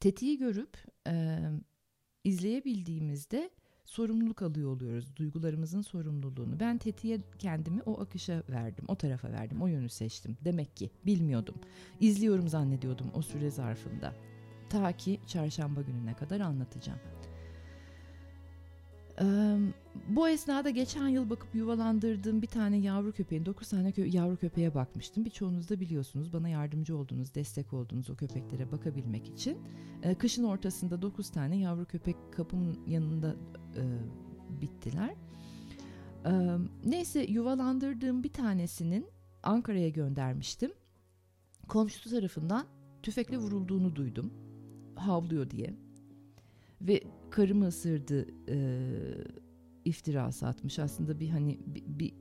Tetiği 0.00 0.38
görüp 0.38 0.76
e, 1.06 1.38
izleyebildiğimizde 2.24 3.50
sorumluluk 3.84 4.42
alıyor 4.42 4.70
oluyoruz. 4.70 5.16
Duygularımızın 5.16 5.82
sorumluluğunu. 5.82 6.60
Ben 6.60 6.78
tetiğe 6.78 7.20
kendimi 7.38 7.82
o 7.82 8.00
akışa 8.00 8.42
verdim. 8.50 8.84
O 8.88 8.96
tarafa 8.96 9.32
verdim. 9.32 9.62
O 9.62 9.66
yönü 9.66 9.88
seçtim. 9.88 10.36
Demek 10.44 10.76
ki 10.76 10.90
bilmiyordum. 11.06 11.54
İzliyorum 12.00 12.48
zannediyordum 12.48 13.06
o 13.14 13.22
süre 13.22 13.50
zarfında. 13.50 14.14
Ta 14.70 14.92
ki 14.92 15.20
çarşamba 15.26 15.82
gününe 15.82 16.14
kadar 16.14 16.40
anlatacağım. 16.40 17.00
Bu 20.08 20.28
esnada 20.28 20.70
geçen 20.70 21.08
yıl 21.08 21.30
bakıp 21.30 21.54
yuvalandırdığım 21.54 22.42
bir 22.42 22.46
tane 22.46 22.76
yavru 22.76 23.12
köpeğin, 23.12 23.46
9 23.46 23.68
tane 23.68 23.90
kö- 23.90 24.16
yavru 24.16 24.36
köpeğe 24.36 24.74
bakmıştım. 24.74 25.24
Birçoğunuz 25.24 25.70
da 25.70 25.80
biliyorsunuz 25.80 26.32
bana 26.32 26.48
yardımcı 26.48 26.96
oldunuz, 26.96 27.34
destek 27.34 27.72
oldunuz 27.72 28.10
o 28.10 28.16
köpeklere 28.16 28.72
bakabilmek 28.72 29.28
için. 29.28 29.58
Ee, 30.02 30.14
kışın 30.14 30.44
ortasında 30.44 31.02
9 31.02 31.30
tane 31.30 31.56
yavru 31.56 31.84
köpek 31.84 32.16
kapımın 32.32 32.78
yanında 32.86 33.36
e, 33.76 33.82
bittiler. 34.60 35.14
Ee, 36.26 36.30
neyse 36.84 37.22
yuvalandırdığım 37.22 38.24
bir 38.24 38.32
tanesinin 38.32 39.06
Ankara'ya 39.42 39.88
göndermiştim. 39.88 40.70
Komşusu 41.68 42.10
tarafından 42.10 42.66
tüfekle 43.02 43.38
vurulduğunu 43.38 43.96
duydum. 43.96 44.32
Havlıyor 44.96 45.50
diye. 45.50 45.74
Ve 46.80 47.02
karımı 47.32 47.66
ısırdı 47.66 48.26
e, 48.48 48.56
iftirası 49.84 50.46
atmış. 50.46 50.78
Aslında 50.78 51.20
bir 51.20 51.28
hani 51.28 51.58
bir, 51.66 51.84
bir, 51.86 52.14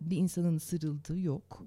bir 0.00 0.16
insanın 0.16 0.56
ısırıldığı 0.56 1.20
yok. 1.20 1.62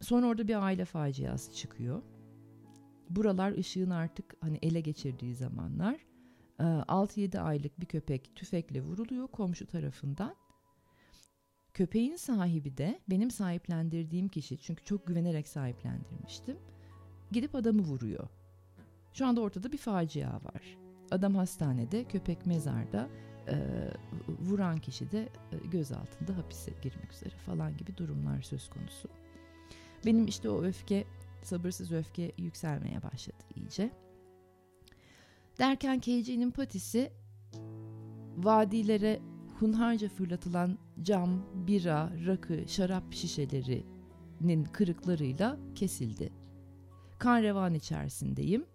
Sonra 0.00 0.26
orada 0.26 0.48
bir 0.48 0.64
aile 0.64 0.84
faciası 0.84 1.52
çıkıyor. 1.52 2.02
Buralar 3.10 3.52
ışığın 3.52 3.90
artık 3.90 4.36
hani 4.40 4.58
ele 4.62 4.80
geçirdiği 4.80 5.34
zamanlar. 5.34 6.06
6-7 6.58 7.38
aylık 7.38 7.80
bir 7.80 7.86
köpek 7.86 8.36
tüfekle 8.36 8.82
vuruluyor 8.82 9.28
komşu 9.28 9.66
tarafından. 9.66 10.34
Köpeğin 11.74 12.16
sahibi 12.16 12.76
de 12.76 13.00
benim 13.10 13.30
sahiplendirdiğim 13.30 14.28
kişi 14.28 14.58
çünkü 14.58 14.84
çok 14.84 15.06
güvenerek 15.06 15.48
sahiplendirmiştim. 15.48 16.58
Gidip 17.32 17.54
adamı 17.54 17.82
vuruyor. 17.82 18.28
Şu 19.16 19.26
anda 19.26 19.40
ortada 19.40 19.72
bir 19.72 19.78
facia 19.78 20.32
var. 20.32 20.78
Adam 21.10 21.34
hastanede, 21.34 22.04
köpek 22.04 22.46
mezarda, 22.46 23.08
e, 23.48 23.56
vuran 24.40 24.78
kişi 24.78 25.10
de 25.10 25.28
e, 25.52 25.56
gözaltında 25.70 26.36
hapise 26.36 26.72
girmek 26.82 27.12
üzere 27.12 27.36
falan 27.46 27.76
gibi 27.76 27.96
durumlar 27.96 28.42
söz 28.42 28.70
konusu. 28.70 29.08
Benim 30.06 30.26
işte 30.26 30.50
o 30.50 30.62
öfke, 30.62 31.04
sabırsız 31.42 31.92
öfke 31.92 32.32
yükselmeye 32.38 33.02
başladı 33.02 33.44
iyice. 33.54 33.90
Derken 35.58 36.00
KC'nin 36.00 36.50
patisi 36.50 37.12
vadilere 38.36 39.20
hunharca 39.60 40.08
fırlatılan 40.08 40.78
cam, 41.02 41.42
bira, 41.66 42.12
rakı, 42.26 42.64
şarap 42.68 43.12
şişelerinin 43.12 44.64
kırıklarıyla 44.64 45.58
kesildi. 45.74 46.32
Kan 47.18 47.42
revan 47.42 47.74
içerisindeyim. 47.74 48.66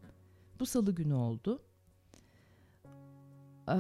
Bu 0.62 0.66
salı 0.66 0.96
günü 0.96 1.14
oldu. 1.14 1.62
Ee, 3.70 3.76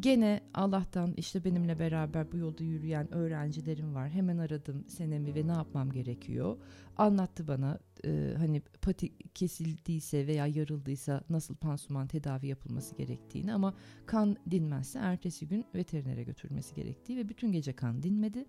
gene 0.00 0.40
Allah'tan 0.54 1.14
işte 1.16 1.44
benimle 1.44 1.78
beraber 1.78 2.32
bu 2.32 2.36
yolda 2.36 2.64
yürüyen 2.64 3.14
öğrencilerim 3.14 3.94
var. 3.94 4.10
Hemen 4.10 4.38
aradım 4.38 4.88
senemi 4.88 5.34
ve 5.34 5.46
ne 5.46 5.52
yapmam 5.52 5.90
gerekiyor. 5.90 6.56
Anlattı 6.96 7.48
bana 7.48 7.78
e, 8.04 8.34
hani 8.38 8.62
pati 8.82 9.18
kesildiyse 9.34 10.26
veya 10.26 10.46
yarıldıysa 10.46 11.22
nasıl 11.30 11.54
pansuman 11.54 12.06
tedavi 12.06 12.46
yapılması 12.46 12.96
gerektiğini 12.96 13.54
ama 13.54 13.74
kan 14.06 14.36
dinmezse 14.50 14.98
ertesi 14.98 15.48
gün 15.48 15.64
veterinere 15.74 16.22
götürülmesi 16.22 16.74
gerektiği 16.74 17.16
ve 17.16 17.28
bütün 17.28 17.52
gece 17.52 17.72
kan 17.72 18.02
dinmedi. 18.02 18.44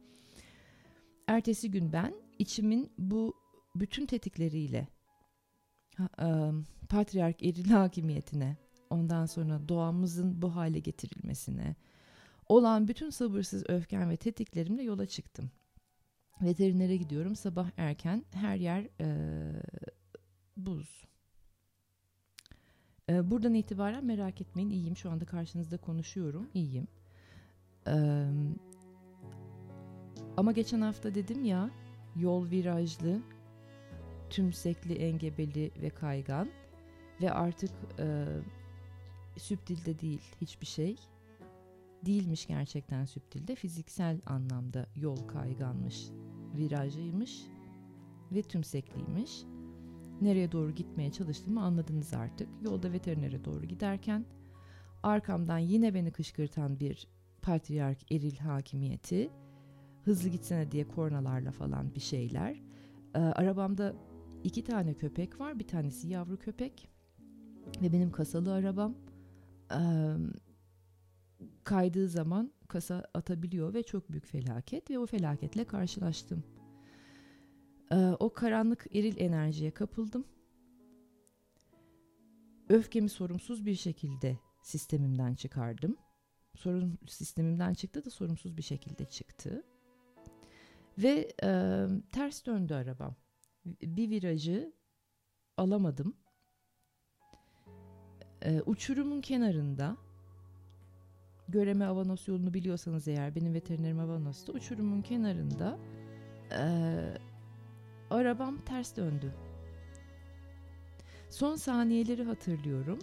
Ertesi 1.28 1.72
gün 1.72 1.94
ben 1.94 2.14
içimin 2.40 2.92
bu 2.98 3.34
bütün 3.76 4.06
tetikleriyle 4.06 4.88
patriark 6.90 7.44
eril 7.44 7.70
hakimiyetine, 7.70 8.58
ondan 8.90 9.26
sonra 9.26 9.70
doğamızın 9.70 10.42
bu 10.42 10.56
hale 10.56 10.80
getirilmesine 10.80 11.76
olan 12.52 12.88
bütün 12.88 13.10
sabırsız 13.10 13.64
öfken 13.70 14.10
ve 14.10 14.18
tetiklerimle 14.18 14.84
yola 14.84 15.06
çıktım. 15.06 15.52
Veterinere 16.42 16.98
gidiyorum 16.98 17.36
sabah 17.36 17.70
erken 17.78 18.26
her 18.32 18.56
yer 18.56 18.88
e, 19.02 19.08
buz. 20.58 21.04
E, 23.10 23.32
buradan 23.32 23.54
itibaren 23.54 24.06
merak 24.06 24.42
etmeyin 24.42 24.70
iyiyim 24.70 24.98
şu 24.98 25.12
anda 25.12 25.26
karşınızda 25.26 25.78
konuşuyorum 25.78 26.50
iyiyim. 26.54 26.88
E, 27.88 28.26
ama 30.38 30.52
geçen 30.52 30.82
hafta 30.82 31.16
dedim 31.16 31.46
ya 31.46 31.70
yol 32.16 32.50
virajlı 32.50 33.22
tümsekli, 34.32 34.94
engebeli 34.94 35.72
ve 35.82 35.90
kaygan 35.90 36.50
ve 37.22 37.32
artık 37.32 37.72
e, 38.00 38.26
süptilde 39.38 40.00
değil 40.00 40.22
hiçbir 40.42 40.66
şey. 40.66 40.96
Değilmiş 42.06 42.48
gerçekten 42.48 43.06
süptilde. 43.06 43.56
Fiziksel 43.56 44.22
anlamda 44.26 44.86
yol 44.96 45.28
kayganmış, 45.28 46.10
virajlıymış 46.56 47.44
ve 48.32 48.42
tümsekliymiş. 48.42 49.44
Nereye 50.22 50.52
doğru 50.52 50.72
gitmeye 50.72 51.12
çalıştığımı 51.12 51.64
anladınız 51.64 52.14
artık. 52.14 52.50
Yolda 52.62 52.92
veterinere 52.92 53.46
doğru 53.46 53.66
giderken 53.66 54.26
arkamdan 55.04 55.58
yine 55.58 55.94
beni 55.94 56.12
kışkırtan 56.12 56.80
bir 56.80 57.08
patriark 57.42 58.12
eril 58.12 58.38
hakimiyeti 58.38 59.30
hızlı 60.04 60.30
gitsene 60.30 60.72
diye 60.72 60.88
kornalarla 60.88 61.52
falan 61.52 61.96
bir 61.96 62.00
şeyler. 62.00 62.62
Ee, 63.16 63.20
arabamda 63.20 63.96
İki 64.44 64.64
tane 64.64 64.94
köpek 64.94 65.40
var. 65.40 65.60
Bir 65.60 65.68
tanesi 65.68 66.08
yavru 66.08 66.38
köpek 66.38 66.90
ve 67.82 67.94
benim 67.94 68.12
kasalı 68.12 68.54
arabam 68.54 68.96
e, 69.72 69.80
kaydığı 71.64 72.08
zaman 72.08 72.54
kasa 72.68 73.06
atabiliyor 73.14 73.74
ve 73.74 73.84
çok 73.84 74.12
büyük 74.12 74.26
felaket 74.26 74.90
ve 74.90 75.00
o 75.00 75.06
felaketle 75.06 75.66
karşılaştım. 75.66 76.44
E, 77.92 77.96
o 77.96 78.34
karanlık 78.34 78.96
eril 78.96 79.16
enerjiye 79.18 79.72
kapıldım. 79.72 80.26
Öfkemi 82.70 83.10
sorumsuz 83.10 83.66
bir 83.66 83.76
şekilde 83.76 84.38
sistemimden 84.62 85.34
çıkardım. 85.34 85.98
Sorun 86.56 86.98
sistemimden 87.08 87.74
çıktı 87.74 88.06
da 88.06 88.10
sorumsuz 88.10 88.58
bir 88.58 88.62
şekilde 88.62 89.06
çıktı. 89.06 89.64
Ve 90.98 91.34
e, 91.44 91.88
ters 92.12 92.46
döndü 92.46 92.74
arabam. 92.74 93.16
Bir 93.66 94.10
virajı 94.10 94.74
alamadım. 95.58 96.16
Ee, 98.42 98.62
uçurumun 98.66 99.22
kenarında 99.22 99.98
Göreme 101.52 101.86
Avanos 101.86 102.28
yolunu 102.28 102.54
biliyorsanız 102.54 103.08
eğer 103.08 103.36
benim 103.36 103.54
veterinerim 103.54 104.00
Avanos'ta 104.00 104.54
uçurumun 104.54 105.02
kenarında 105.02 105.80
e, 106.52 106.64
arabam 108.10 108.58
ters 108.58 108.98
döndü. 108.98 109.34
Son 111.30 111.56
saniyeleri 111.56 112.24
hatırlıyorum. 112.24 113.00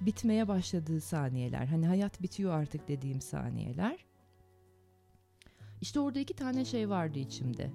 Bitmeye 0.00 0.48
başladığı 0.48 1.00
saniyeler. 1.00 1.66
Hani 1.66 1.86
hayat 1.86 2.22
bitiyor 2.22 2.52
artık 2.52 2.88
dediğim 2.88 3.20
saniyeler. 3.20 4.04
İşte 5.80 6.00
orada 6.00 6.18
iki 6.18 6.34
tane 6.34 6.64
şey 6.64 6.88
vardı 6.88 7.18
içimde. 7.18 7.70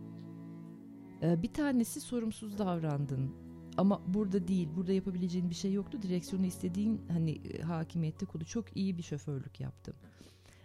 Ee, 1.22 1.44
bir 1.44 1.54
tanesi 1.54 2.02
sorumsuz 2.02 2.58
davrandın. 2.58 3.32
Ama 3.78 4.02
burada 4.08 4.48
değil, 4.48 4.70
burada 4.76 4.94
yapabileceğin 4.94 5.50
bir 5.50 5.56
şey 5.56 5.74
yoktu. 5.74 6.02
Direksiyonu 6.02 6.46
istediğin 6.46 7.02
hani 7.08 7.32
e, 7.32 7.62
hakimiyette 7.62 8.26
kulu 8.26 8.46
çok 8.46 8.78
iyi 8.78 8.98
bir 8.98 9.04
şoförlük 9.04 9.60
yaptım. 9.60 9.96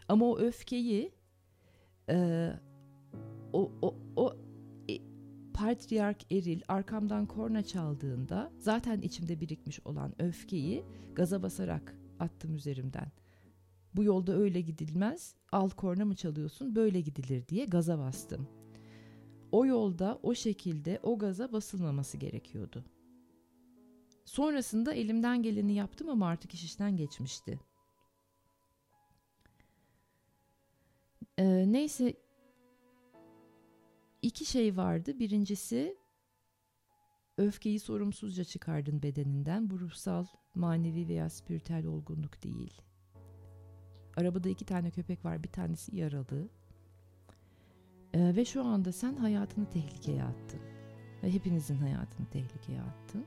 Ama 0.09 0.27
o 0.27 0.39
öfkeyi 0.39 1.13
e, 2.11 2.51
o, 3.53 3.73
o, 3.83 3.95
o 4.17 4.37
e, 4.91 4.99
patriark 5.55 6.33
eril 6.33 6.61
arkamdan 6.69 7.27
korna 7.27 7.63
çaldığında 7.63 8.53
zaten 8.59 9.01
içimde 9.01 9.41
birikmiş 9.41 9.81
olan 9.87 10.23
öfkeyi 10.23 10.85
gaza 11.15 11.43
basarak 11.43 11.99
attım 12.21 12.55
üzerimden. 12.55 13.13
Bu 13.95 14.05
yolda 14.05 14.33
öyle 14.33 14.61
gidilmez. 14.61 15.35
Al 15.53 15.71
korna 15.71 16.05
mı 16.05 16.15
çalıyorsun? 16.15 16.75
Böyle 16.75 17.01
gidilir 17.01 17.49
diye 17.49 17.67
gaza 17.67 17.99
bastım. 17.99 18.49
O 19.55 19.67
yolda 19.67 20.19
o 20.23 20.35
şekilde 20.35 21.01
o 21.03 21.19
gaza 21.19 21.53
basılmaması 21.53 22.17
gerekiyordu. 22.17 22.85
Sonrasında 24.25 24.95
elimden 24.95 25.43
geleni 25.43 25.75
yaptım 25.75 26.09
ama 26.09 26.29
artık 26.29 26.55
iş 26.55 26.65
işten 26.65 26.97
geçmişti. 26.97 27.61
Ee, 31.39 31.73
neyse 31.73 32.15
iki 34.23 34.45
şey 34.45 34.77
vardı. 34.77 35.19
Birincisi 35.19 35.97
öfkeyi 37.39 37.81
sorumsuzca 37.81 38.45
çıkardın 38.45 39.03
bedeninden. 39.03 39.71
Bu 39.71 39.81
ruhsal, 39.81 40.27
manevi 40.55 41.09
veya 41.09 41.31
spiritüel 41.31 41.87
olgunluk 41.87 42.43
değil. 42.43 42.83
Arabada 44.17 44.49
iki 44.49 44.65
tane 44.65 44.91
köpek 44.91 45.25
var. 45.25 45.43
Bir 45.43 45.53
tanesi 45.53 45.97
yaralı. 45.97 46.49
Ee, 48.15 48.37
ve 48.37 48.45
şu 48.45 48.65
anda 48.65 48.93
sen 48.93 49.17
hayatını 49.17 49.71
tehlikeye 49.71 50.23
attın. 50.23 50.61
Ve 51.23 51.33
hepinizin 51.33 51.77
hayatını 51.77 52.27
tehlikeye 52.27 52.81
attın. 52.81 53.25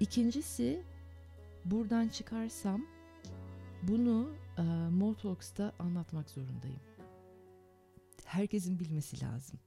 İkincisi 0.00 0.82
buradan 1.64 2.08
çıkarsam 2.08 2.82
bunu 3.82 4.28
e, 4.58 4.62
Motalks'ta 4.90 5.72
anlatmak 5.78 6.30
zorundayım. 6.30 6.80
Herkesin 8.24 8.78
bilmesi 8.78 9.24
lazım. 9.24 9.58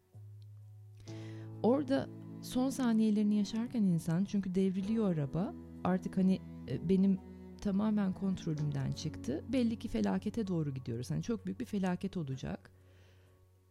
Orada 1.64 2.10
son 2.42 2.70
saniyelerini 2.70 3.36
yaşarken 3.36 3.84
insan 3.84 4.26
çünkü 4.26 4.56
devriliyor 4.56 5.14
araba 5.14 5.54
artık 5.84 6.18
hani 6.18 6.40
e, 6.70 6.90
benim 6.90 7.20
tamamen 7.62 8.14
kontrolümden 8.14 8.92
çıktı. 8.92 9.44
Belli 9.50 9.80
ki 9.80 9.88
felakete 9.88 10.48
doğru 10.48 10.74
gidiyoruz. 10.74 11.12
Hani 11.12 11.24
çok 11.24 11.46
büyük 11.46 11.60
bir 11.60 11.66
felaket 11.66 12.18
olacak. 12.18 12.77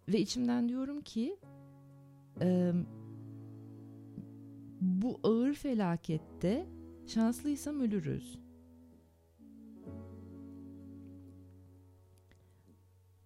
Ve 0.09 0.21
içimden 0.21 0.69
diyorum 0.69 1.01
ki 1.01 1.37
e, 2.41 2.73
bu 4.81 5.21
ağır 5.23 5.55
felakette 5.55 6.67
şanslıysam 7.07 7.81
ölürüz. 7.81 8.39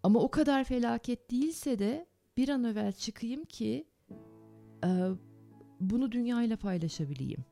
Ama 0.03 0.21
o 0.21 0.31
kadar 0.31 0.65
felaket 0.65 1.31
değilse 1.31 1.79
de 1.79 2.07
bir 2.37 2.49
an 2.49 2.65
evvel 2.65 2.93
çıkayım 2.93 3.45
ki 3.45 3.89
e, 4.85 5.09
bunu 5.81 6.13
dünyayla 6.13 6.57
paylaşabileyim. 6.57 7.45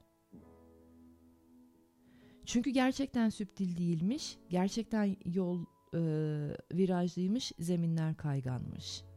Çünkü 2.44 2.70
gerçekten 2.70 3.28
süptil 3.28 3.76
değilmiş, 3.76 4.38
gerçekten 4.48 5.16
yol 5.24 5.64
e, 5.94 6.00
virajlıymış, 6.72 7.52
zeminler 7.58 8.16
kayganmış. 8.16 9.07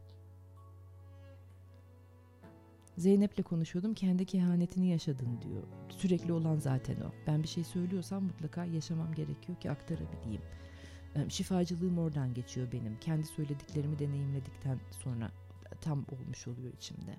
Zeynep'le 2.98 3.42
konuşuyordum 3.42 3.94
kendi 3.94 4.26
kehanetini 4.26 4.88
yaşadın 4.88 5.40
diyor. 5.42 5.62
Sürekli 5.88 6.32
olan 6.32 6.56
zaten 6.56 7.00
o. 7.00 7.12
Ben 7.26 7.42
bir 7.42 7.48
şey 7.48 7.64
söylüyorsam 7.64 8.24
mutlaka 8.24 8.64
yaşamam 8.64 9.14
gerekiyor 9.14 9.60
ki 9.60 9.70
aktarabileyim. 9.70 10.42
Şifacılığım 11.28 11.98
oradan 11.98 12.34
geçiyor 12.34 12.72
benim. 12.72 13.00
Kendi 13.00 13.26
söylediklerimi 13.26 13.98
deneyimledikten 13.98 14.78
sonra 14.90 15.30
tam 15.80 16.04
olmuş 16.12 16.48
oluyor 16.48 16.72
içimde. 16.72 17.16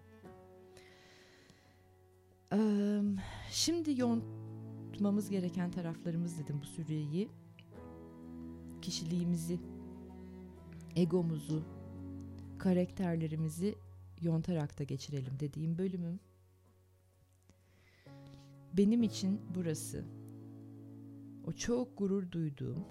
Şimdi 3.51 3.99
yontmamız 3.99 5.29
gereken 5.29 5.71
taraflarımız 5.71 6.39
dedim 6.39 6.59
bu 6.61 6.65
süreyi. 6.65 7.29
Kişiliğimizi, 8.81 9.59
egomuzu, 10.95 11.63
karakterlerimizi 12.59 13.75
yontarak 14.21 14.79
da 14.79 14.83
geçirelim 14.83 15.39
dediğim 15.39 15.77
bölümüm. 15.77 16.19
Benim 18.73 19.03
için 19.03 19.41
burası. 19.55 20.05
O 21.45 21.51
çok 21.51 21.97
gurur 21.97 22.31
duyduğum 22.31 22.85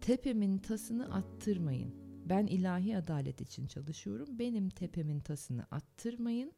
tepemin 0.00 0.58
tasını 0.58 1.14
attırmayın. 1.14 1.94
Ben 2.26 2.46
ilahi 2.46 2.96
adalet 2.96 3.40
için 3.40 3.66
çalışıyorum. 3.66 4.38
Benim 4.38 4.68
tepemin 4.68 5.20
tasını 5.20 5.66
attırmayın. 5.70 6.52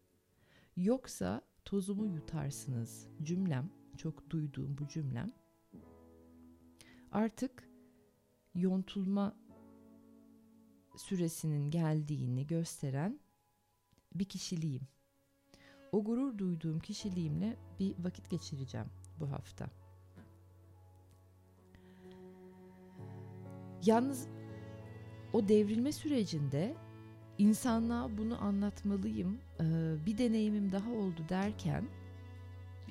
Yoksa 0.77 1.43
tozumu 1.65 2.07
yutarsınız. 2.07 3.09
Cümlem, 3.23 3.71
çok 3.97 4.31
duyduğum 4.31 4.79
bu 4.79 4.89
cümlem. 4.89 5.33
Artık 7.13 7.69
yontulma 8.55 9.37
süresinin 10.97 11.71
geldiğini 11.71 12.47
gösteren 12.47 13.21
bir 14.15 14.25
kişiliğim. 14.25 14.83
O 15.93 16.05
gurur 16.05 16.39
duyduğum 16.39 16.81
kişiliğimle 16.81 17.57
bir 17.81 17.95
vakit 17.99 18.31
geçireceğim 18.31 18.87
bu 19.21 19.31
hafta. 19.31 19.67
Yalnız 23.85 24.29
o 25.33 25.49
devrilme 25.49 25.93
sürecinde 25.93 26.77
insanlığa 27.39 28.19
bunu 28.19 28.43
anlatmalıyım. 28.45 29.41
Bir 30.07 30.19
deneyimim 30.19 30.73
daha 30.73 30.91
oldu 30.91 31.27
derken 31.29 31.89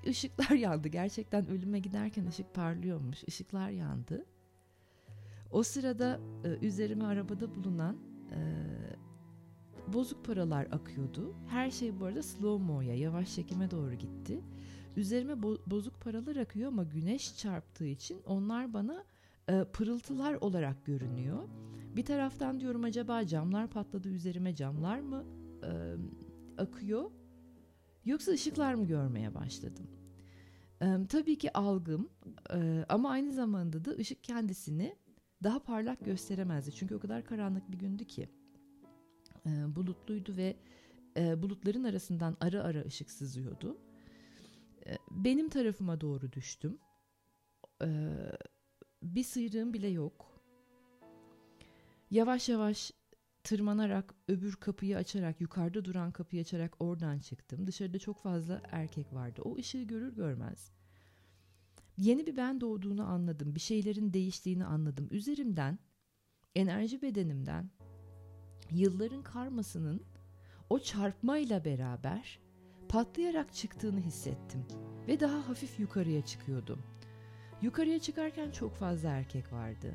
ışıklar 0.08 0.52
yandı. 0.56 0.88
Gerçekten 0.88 1.48
ölüme 1.48 1.80
giderken 1.80 2.26
ışık 2.26 2.54
parlıyormuş. 2.54 3.24
Işıklar 3.24 3.70
yandı. 3.70 4.26
O 5.52 5.64
sırada 5.64 6.20
e, 6.46 6.66
üzerime 6.66 7.04
arabada 7.06 7.56
bulunan 7.56 7.98
e, 8.32 8.40
bozuk 9.94 10.26
paralar 10.26 10.68
akıyordu. 10.72 11.36
Her 11.48 11.72
şey 11.72 12.00
bu 12.00 12.06
arada 12.06 12.24
slow 12.24 12.66
mo'ya, 12.66 12.96
yavaş 12.96 13.36
çekime 13.36 13.72
doğru 13.72 13.94
gitti. 13.94 14.42
Üzerime 14.98 15.34
bo- 15.34 15.60
bozuk 15.68 16.02
paralar 16.02 16.36
akıyor 16.36 16.68
ama 16.68 16.84
güneş 16.84 17.38
çarptığı 17.38 17.86
için 17.86 18.22
onlar 18.26 18.74
bana 18.74 19.04
e, 19.50 19.64
pırıltılar 19.74 20.34
olarak 20.34 20.86
görünüyor. 20.86 21.44
Bir 21.96 22.06
taraftan 22.06 22.60
diyorum 22.60 22.84
acaba 22.84 23.28
camlar 23.28 23.68
patladı 23.68 24.10
üzerime 24.10 24.56
camlar 24.56 25.00
mı 25.00 25.26
e, 25.64 25.72
akıyor 26.62 27.12
yoksa 28.06 28.32
ışıklar 28.32 28.74
mı 28.74 28.88
görmeye 28.88 29.36
başladım? 29.36 29.88
E, 30.82 31.08
tabii 31.10 31.38
ki 31.38 31.58
algım 31.58 32.10
e, 32.54 32.86
ama 32.90 33.10
aynı 33.10 33.34
zamanda 33.34 33.86
da 33.86 33.92
ışık 33.92 34.24
kendisini 34.24 34.96
daha 35.44 35.60
parlak 35.60 36.06
gösteremezdi. 36.06 36.72
Çünkü 36.72 36.96
o 36.96 37.00
kadar 37.00 37.26
karanlık 37.26 37.72
bir 37.72 37.78
gündü 37.78 38.06
ki 38.06 38.30
e, 39.46 39.76
bulutluydu 39.76 40.38
ve 40.38 40.56
e, 41.18 41.42
bulutların 41.42 41.84
arasından 41.84 42.38
ara 42.40 42.64
ara 42.64 42.82
ışık 42.82 43.12
sızıyordu. 43.12 43.78
E, 44.86 44.98
benim 45.12 45.50
tarafıma 45.50 46.02
doğru 46.02 46.32
düştüm. 46.32 46.78
E, 47.84 47.88
bir 49.02 49.24
sıyrığım 49.24 49.74
bile 49.74 49.88
yok. 49.88 50.42
Yavaş 52.12 52.50
yavaş 52.50 52.92
tırmanarak 53.44 54.16
öbür 54.28 54.56
kapıyı 54.56 54.98
açarak 54.98 55.42
yukarıda 55.42 55.86
duran 55.86 56.12
kapıyı 56.12 56.42
açarak 56.42 56.82
oradan 56.82 57.20
çıktım. 57.20 57.68
Dışarıda 57.68 58.00
çok 58.00 58.22
fazla 58.24 58.62
erkek 58.72 59.14
vardı. 59.14 59.42
O 59.46 59.56
ışığı 59.56 59.84
görür 59.84 60.16
görmez 60.16 60.72
yeni 62.02 62.28
bir 62.28 62.38
ben 62.38 62.62
doğduğunu 62.62 63.04
anladım. 63.04 63.56
Bir 63.56 63.60
şeylerin 63.60 64.14
değiştiğini 64.14 64.66
anladım. 64.66 65.08
Üzerimden, 65.12 65.80
enerji 66.56 67.02
bedenimden 67.02 67.70
yılların 68.72 69.24
karmasının 69.24 70.04
o 70.70 70.80
çarpmayla 70.80 71.66
beraber 71.66 72.40
patlayarak 72.90 73.54
çıktığını 73.54 74.00
hissettim 74.00 74.66
ve 75.08 75.20
daha 75.20 75.50
hafif 75.50 75.80
yukarıya 75.80 76.26
çıkıyordum. 76.26 76.84
Yukarıya 77.62 78.00
çıkarken 78.00 78.52
çok 78.52 78.76
fazla 78.76 79.10
erkek 79.10 79.54
vardı. 79.54 79.94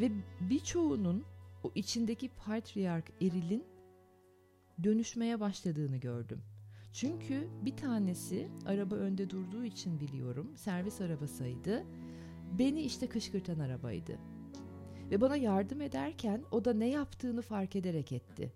Ve 0.00 0.10
birçoğunun 0.40 1.24
o 1.62 1.72
içindeki 1.74 2.28
patriark 2.28 3.10
erilin 3.22 3.64
dönüşmeye 4.82 5.40
başladığını 5.40 5.96
gördüm. 5.96 6.42
Çünkü 6.96 7.48
bir 7.64 7.76
tanesi 7.76 8.48
araba 8.66 8.94
önde 8.94 9.30
durduğu 9.30 9.64
için 9.64 10.00
biliyorum 10.00 10.56
servis 10.56 11.00
arabasıydı. 11.00 11.84
Beni 12.58 12.82
işte 12.82 13.08
kışkırtan 13.08 13.58
arabaydı. 13.58 14.18
Ve 15.10 15.20
bana 15.20 15.36
yardım 15.36 15.80
ederken 15.80 16.44
o 16.50 16.64
da 16.64 16.74
ne 16.74 16.88
yaptığını 16.88 17.42
fark 17.42 17.76
ederek 17.76 18.12
etti. 18.12 18.52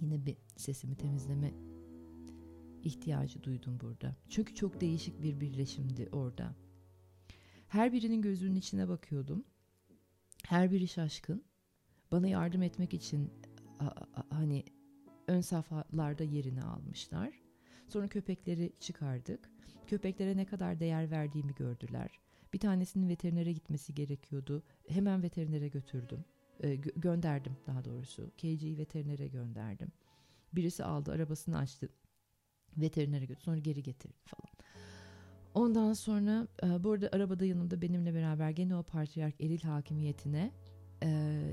Yine 0.00 0.26
bir 0.26 0.36
sesimi 0.56 0.96
temizleme 0.96 1.54
ihtiyacı 2.82 3.42
duydum 3.42 3.80
burada. 3.80 4.16
Çünkü 4.28 4.54
çok 4.54 4.80
değişik 4.80 5.22
bir 5.22 5.40
birleşimdi 5.40 6.08
orada. 6.12 6.54
Her 7.68 7.92
birinin 7.92 8.22
gözünün 8.22 8.56
içine 8.56 8.88
bakıyordum. 8.88 9.44
Her 10.44 10.70
biri 10.70 10.88
şaşkın. 10.88 11.44
Bana 12.16 12.28
yardım 12.28 12.62
etmek 12.62 12.94
için 12.94 13.30
hani 14.30 14.64
ön 15.26 15.40
safhalarda 15.40 16.24
yerini 16.24 16.62
almışlar. 16.62 17.30
Sonra 17.88 18.08
köpekleri 18.08 18.72
çıkardık. 18.80 19.50
Köpeklere 19.86 20.36
ne 20.36 20.44
kadar 20.46 20.80
değer 20.80 21.10
verdiğimi 21.10 21.54
gördüler. 21.54 22.10
Bir 22.52 22.58
tanesinin 22.58 23.08
veterinere 23.08 23.52
gitmesi 23.52 23.94
gerekiyordu. 23.94 24.62
Hemen 24.88 25.22
veterinere 25.22 25.68
götürdüm. 25.68 26.24
E, 26.60 26.74
gö- 26.74 27.00
gönderdim 27.00 27.56
daha 27.66 27.84
doğrusu. 27.84 28.30
KG'yi 28.36 28.78
veterinere 28.78 29.28
gönderdim. 29.28 29.88
Birisi 30.52 30.84
aldı 30.84 31.12
arabasını 31.12 31.58
açtı. 31.58 31.88
Veterinere 32.76 33.24
götürdü. 33.24 33.44
Sonra 33.44 33.58
geri 33.58 33.82
getirdi 33.82 34.16
falan. 34.24 34.52
Ondan 35.54 35.92
sonra 35.92 36.48
e, 36.62 36.84
bu 36.84 36.92
arada 36.92 37.08
arabada 37.12 37.44
yanımda 37.44 37.82
benimle 37.82 38.14
beraber 38.14 38.50
gene 38.50 38.76
o 38.76 38.82
patriark 38.82 39.40
eril 39.40 39.60
hakimiyetine 39.60 40.52
e, 41.02 41.08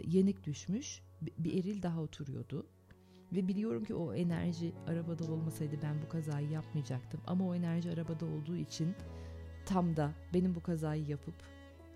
yenik 0.07 0.43
düşmüş 0.43 1.01
bir 1.37 1.63
eril 1.63 1.81
daha 1.81 2.01
oturuyordu. 2.01 2.67
Ve 3.31 3.47
biliyorum 3.47 3.83
ki 3.83 3.95
o 3.95 4.13
enerji 4.13 4.73
arabada 4.87 5.31
olmasaydı 5.31 5.75
ben 5.83 6.01
bu 6.05 6.09
kazayı 6.09 6.49
yapmayacaktım. 6.49 7.21
Ama 7.27 7.47
o 7.47 7.55
enerji 7.55 7.91
arabada 7.91 8.25
olduğu 8.25 8.55
için 8.55 8.95
tam 9.65 9.95
da 9.95 10.11
benim 10.33 10.55
bu 10.55 10.63
kazayı 10.63 11.07
yapıp 11.07 11.35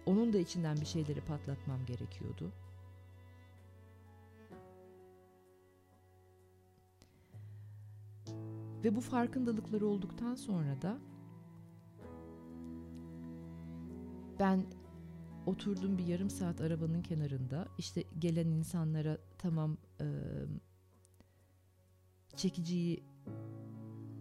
onun 0.06 0.34
da 0.34 0.38
içinden 0.38 0.78
bir 0.78 0.86
şeyleri 0.86 1.22
patlatmam 1.22 1.86
gerekiyordu. 1.86 2.52
Ve 8.84 8.96
bu 8.96 9.02
farkındalıkları 9.02 9.88
olduktan 9.88 10.36
sonra 10.36 10.82
da 10.82 10.98
ben 14.40 14.64
oturdum 15.48 15.98
bir 15.98 16.06
yarım 16.06 16.30
saat 16.30 16.62
arabanın 16.62 17.02
kenarında. 17.02 17.68
İşte 17.78 18.04
gelen 18.20 18.48
insanlara 18.48 19.18
tamam 19.38 19.78
e, 20.02 20.06
çekiciyi 22.36 23.04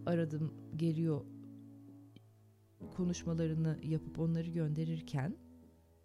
aradım 0.05 0.53
geliyor 0.75 1.25
konuşmalarını 2.95 3.79
yapıp 3.83 4.19
onları 4.19 4.49
gönderirken 4.49 5.35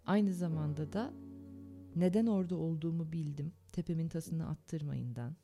aynı 0.06 0.32
zamanda 0.32 0.92
da 0.92 1.12
neden 1.96 2.26
orada 2.26 2.56
olduğumu 2.56 3.12
bildim. 3.12 3.52
Tepemin 3.72 4.08
tasını 4.08 4.48
attırmayından. 4.48 5.36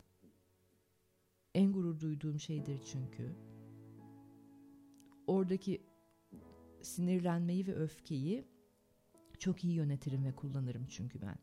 En 1.54 1.72
gurur 1.72 2.00
duyduğum 2.00 2.40
şeydir 2.40 2.80
çünkü. 2.92 3.36
Oradaki 5.26 5.82
sinirlenmeyi 6.82 7.66
ve 7.66 7.74
öfkeyi 7.74 8.44
çok 9.38 9.64
iyi 9.64 9.74
yönetirim 9.74 10.24
ve 10.24 10.34
kullanırım 10.34 10.86
çünkü 10.86 11.22
ben. 11.22 11.36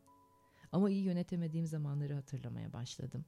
Ama 0.71 0.89
iyi 0.89 1.03
yönetemediğim 1.03 1.65
zamanları 1.65 2.13
hatırlamaya 2.13 2.73
başladım. 2.73 3.25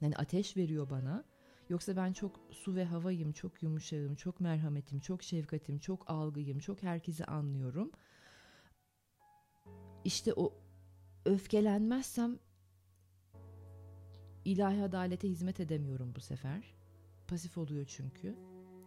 Yani 0.00 0.16
ateş 0.16 0.56
veriyor 0.56 0.90
bana. 0.90 1.24
Yoksa 1.68 1.96
ben 1.96 2.12
çok 2.12 2.40
su 2.50 2.74
ve 2.74 2.84
havayım, 2.84 3.32
çok 3.32 3.62
yumuşağım, 3.62 4.14
çok 4.14 4.40
merhametim, 4.40 5.00
çok 5.00 5.22
şefkatim, 5.22 5.78
çok 5.78 6.10
algıyım, 6.10 6.58
çok 6.58 6.82
herkesi 6.82 7.24
anlıyorum. 7.24 7.90
İşte 10.04 10.32
o 10.36 10.54
öfkelenmezsem 11.24 12.38
ilahi 14.44 14.82
adalete 14.82 15.28
hizmet 15.28 15.60
edemiyorum 15.60 16.14
bu 16.16 16.20
sefer. 16.20 16.74
Pasif 17.28 17.58
oluyor 17.58 17.84
çünkü. 17.84 18.36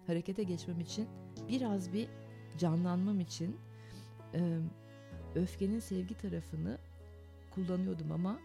Harekete 0.08 0.44
geçmem 0.44 0.80
için 0.80 1.08
biraz 1.50 1.94
bir 1.94 2.10
canlanmam 2.58 3.20
için 3.20 3.58
öfkenin 5.36 5.80
sevgi 5.80 6.18
tarafını 6.18 6.78
kullanıyordum 7.52 8.12
ama 8.12 8.40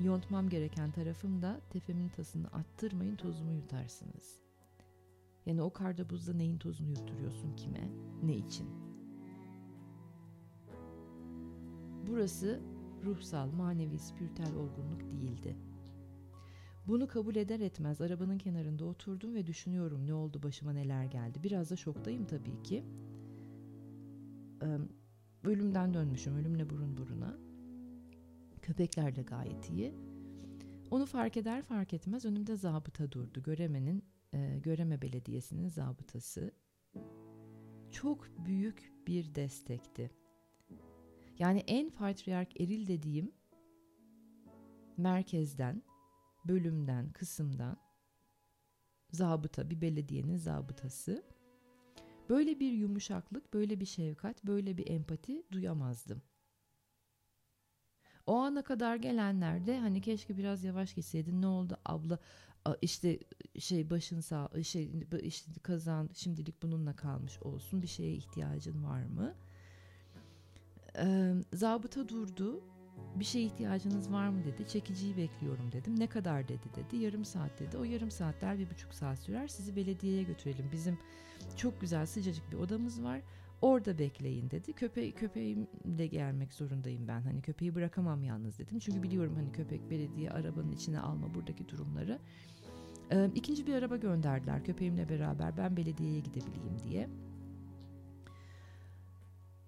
yontmam 0.00 0.48
gereken 0.48 0.90
tarafım 0.90 1.42
da 1.42 1.60
tefemin 1.70 2.08
tasını 2.08 2.48
attırmayın 2.48 3.16
tozumu 3.16 3.52
yutarsınız. 3.52 4.40
Yani 5.46 5.62
o 5.62 5.72
karda 5.72 6.10
buzda 6.10 6.32
neyin 6.34 6.58
tozunu 6.58 6.88
yutturuyorsun 6.88 7.56
kime, 7.56 7.90
ne 8.22 8.36
için? 8.36 8.66
Burası 12.06 12.60
ruhsal, 13.04 13.50
manevi, 13.50 13.98
spiritüel 13.98 14.54
olgunluk 14.54 15.10
değildi. 15.10 15.56
Bunu 16.86 17.08
kabul 17.08 17.36
eder 17.36 17.60
etmez 17.60 18.00
arabanın 18.00 18.38
kenarında 18.38 18.84
oturdum 18.84 19.34
ve 19.34 19.46
düşünüyorum 19.46 20.06
ne 20.06 20.14
oldu 20.14 20.42
başıma 20.42 20.72
neler 20.72 21.04
geldi. 21.04 21.42
Biraz 21.42 21.70
da 21.70 21.76
şoktayım 21.76 22.26
tabii 22.26 22.62
ki. 22.62 22.84
Ölümden 25.44 25.94
dönmüşüm, 25.94 26.36
ölümle 26.36 26.70
burun 26.70 26.96
buruna. 26.96 27.38
Köpekler 28.62 29.16
de 29.16 29.22
gayet 29.22 29.70
iyi. 29.70 29.94
Onu 30.90 31.06
fark 31.06 31.36
eder 31.36 31.62
fark 31.62 31.94
etmez 31.94 32.24
önümde 32.24 32.56
zabıta 32.56 33.12
durdu. 33.12 33.42
Göreme'nin, 33.42 34.04
e, 34.32 34.58
Göreme 34.58 35.02
Belediyesi'nin 35.02 35.68
zabıtası. 35.68 36.52
Çok 37.90 38.28
büyük 38.46 38.92
bir 39.06 39.34
destekti. 39.34 40.10
Yani 41.38 41.64
en 41.66 41.90
patriark 41.90 42.60
eril 42.60 42.86
dediğim 42.86 43.32
merkezden, 44.96 45.82
bölümden, 46.44 47.12
kısımdan 47.12 47.76
zabıta, 49.10 49.70
bir 49.70 49.80
belediyenin 49.80 50.36
zabıtası 50.36 51.24
Böyle 52.28 52.60
bir 52.60 52.72
yumuşaklık, 52.72 53.54
böyle 53.54 53.80
bir 53.80 53.86
şefkat, 53.86 54.44
böyle 54.44 54.78
bir 54.78 54.90
empati 54.90 55.42
duyamazdım. 55.52 56.22
O 58.26 58.36
ana 58.36 58.62
kadar 58.62 58.96
gelenlerde 58.96 59.78
hani 59.78 60.00
keşke 60.00 60.36
biraz 60.36 60.64
yavaş 60.64 60.94
gitseydin 60.94 61.42
ne 61.42 61.46
oldu 61.46 61.78
abla 61.84 62.18
işte 62.82 63.18
şey 63.58 63.90
başın 63.90 64.20
sağ 64.20 64.50
şey 64.62 64.90
işte 65.22 65.52
kazan 65.62 66.10
şimdilik 66.14 66.62
bununla 66.62 66.96
kalmış 66.96 67.42
olsun 67.42 67.82
bir 67.82 67.86
şeye 67.86 68.12
ihtiyacın 68.14 68.84
var 68.84 69.04
mı? 69.04 69.34
Ee, 70.96 71.34
zabıta 71.52 72.08
durdu 72.08 72.62
bir 73.14 73.24
şeye 73.24 73.44
ihtiyacınız 73.44 74.12
var 74.12 74.28
mı 74.28 74.44
dedi 74.44 74.68
çekiciyi 74.68 75.16
bekliyorum 75.16 75.72
dedim 75.72 76.00
ne 76.00 76.06
kadar 76.06 76.48
dedi 76.48 76.68
dedi 76.76 76.96
yarım 76.96 77.24
saat 77.24 77.60
dedi 77.60 77.76
o 77.78 77.84
yarım 77.84 78.10
saatler 78.10 78.58
bir 78.58 78.70
buçuk 78.70 78.94
saat 78.94 79.18
sürer 79.18 79.48
sizi 79.48 79.76
belediyeye 79.76 80.22
götürelim 80.22 80.68
bizim 80.72 80.98
çok 81.56 81.80
güzel 81.80 82.06
sıcacık 82.06 82.52
bir 82.52 82.56
odamız 82.56 83.02
var. 83.02 83.20
Orada 83.62 83.98
bekleyin 83.98 84.50
dedi. 84.50 84.72
Köpe 84.72 85.10
köpeğimle 85.10 86.06
gelmek 86.06 86.54
zorundayım 86.54 87.08
ben. 87.08 87.20
Hani 87.20 87.42
köpeği 87.42 87.74
bırakamam 87.74 88.24
yalnız 88.24 88.58
dedim. 88.58 88.78
Çünkü 88.78 89.02
biliyorum 89.02 89.34
hani 89.36 89.52
köpek 89.52 89.90
belediye 89.90 90.30
arabanın 90.30 90.72
içine 90.72 91.00
alma 91.00 91.34
buradaki 91.34 91.68
durumları. 91.68 92.18
Ee, 93.12 93.30
ikinci 93.34 93.66
bir 93.66 93.74
araba 93.74 93.96
gönderdiler 93.96 94.64
köpeğimle 94.64 95.08
beraber 95.08 95.56
ben 95.56 95.76
belediyeye 95.76 96.20
gidebileyim 96.20 96.78
diye. 96.84 97.08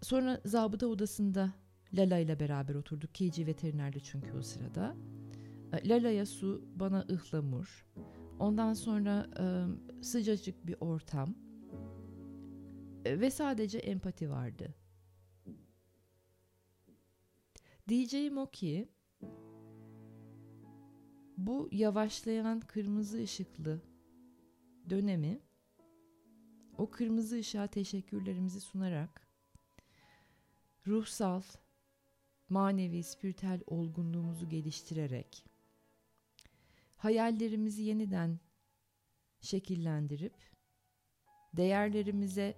Sonra 0.03 0.41
zabıta 0.45 0.87
odasında 0.87 1.53
Lala 1.95 2.19
ile 2.19 2.41
beraber 2.41 2.75
oturduk. 2.75 3.15
KG 3.15 3.47
veterinerdi 3.47 4.03
çünkü 4.03 4.33
o 4.33 4.43
sırada. 4.43 4.97
Lala'ya 5.85 6.27
su, 6.27 6.65
bana 6.75 7.01
ıhlamur. 7.01 7.87
Ondan 8.39 8.75
sonra 8.75 9.27
e, 9.41 9.45
sıcacık 10.03 10.67
bir 10.67 10.77
ortam. 10.81 11.35
E, 13.05 13.21
ve 13.21 13.31
sadece 13.31 13.79
empati 13.79 14.31
vardı. 14.31 14.75
Diyeceğim 17.89 18.39
o 18.39 18.47
ki 18.47 18.89
bu 21.37 21.69
yavaşlayan 21.73 22.61
kırmızı 22.61 23.23
ışıklı 23.23 23.83
dönemi 24.91 25.41
o 26.79 26.91
kırmızı 26.91 27.37
ışığa 27.37 27.67
teşekkürlerimizi 27.67 28.61
sunarak 28.61 29.29
ruhsal, 30.87 31.43
manevi, 32.51 33.03
spiritüel 33.03 33.61
olgunluğumuzu 33.67 34.49
geliştirerek 34.49 35.45
hayallerimizi 36.97 37.83
yeniden 37.83 38.39
şekillendirip 39.41 40.35
değerlerimize 41.57 42.55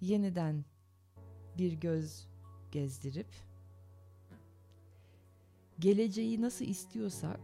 yeniden 0.00 0.64
bir 1.58 1.72
göz 1.72 2.28
gezdirip 2.72 3.34
geleceği 5.78 6.42
nasıl 6.42 6.64
istiyorsak 6.64 7.40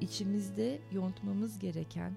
içimizde 0.00 0.80
yontmamız 0.92 1.58
gereken 1.58 2.16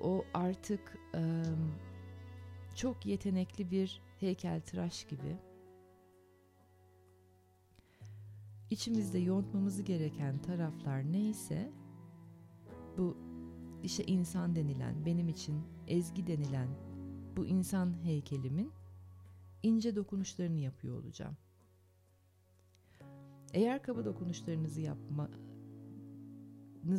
o 0.00 0.24
artık 0.34 0.98
e, 1.14 1.42
çok 2.74 3.06
yetenekli 3.06 3.70
bir 3.70 4.00
heykel 4.24 4.60
tıraş 4.60 5.04
gibi 5.04 5.38
içimizde 8.70 9.18
yontmamız 9.18 9.84
gereken 9.84 10.38
taraflar 10.38 11.12
neyse 11.12 11.72
bu 12.98 13.16
işte 13.82 14.04
insan 14.04 14.56
denilen 14.56 15.06
benim 15.06 15.28
için 15.28 15.62
ezgi 15.88 16.26
denilen 16.26 16.68
bu 17.36 17.46
insan 17.46 18.04
heykelimin 18.04 18.72
ince 19.62 19.96
dokunuşlarını 19.96 20.58
yapıyor 20.58 21.02
olacağım. 21.02 21.36
Eğer 23.52 23.82
kaba 23.82 24.04
dokunuşlarınızı 24.04 24.80
yapmanız 24.80 25.36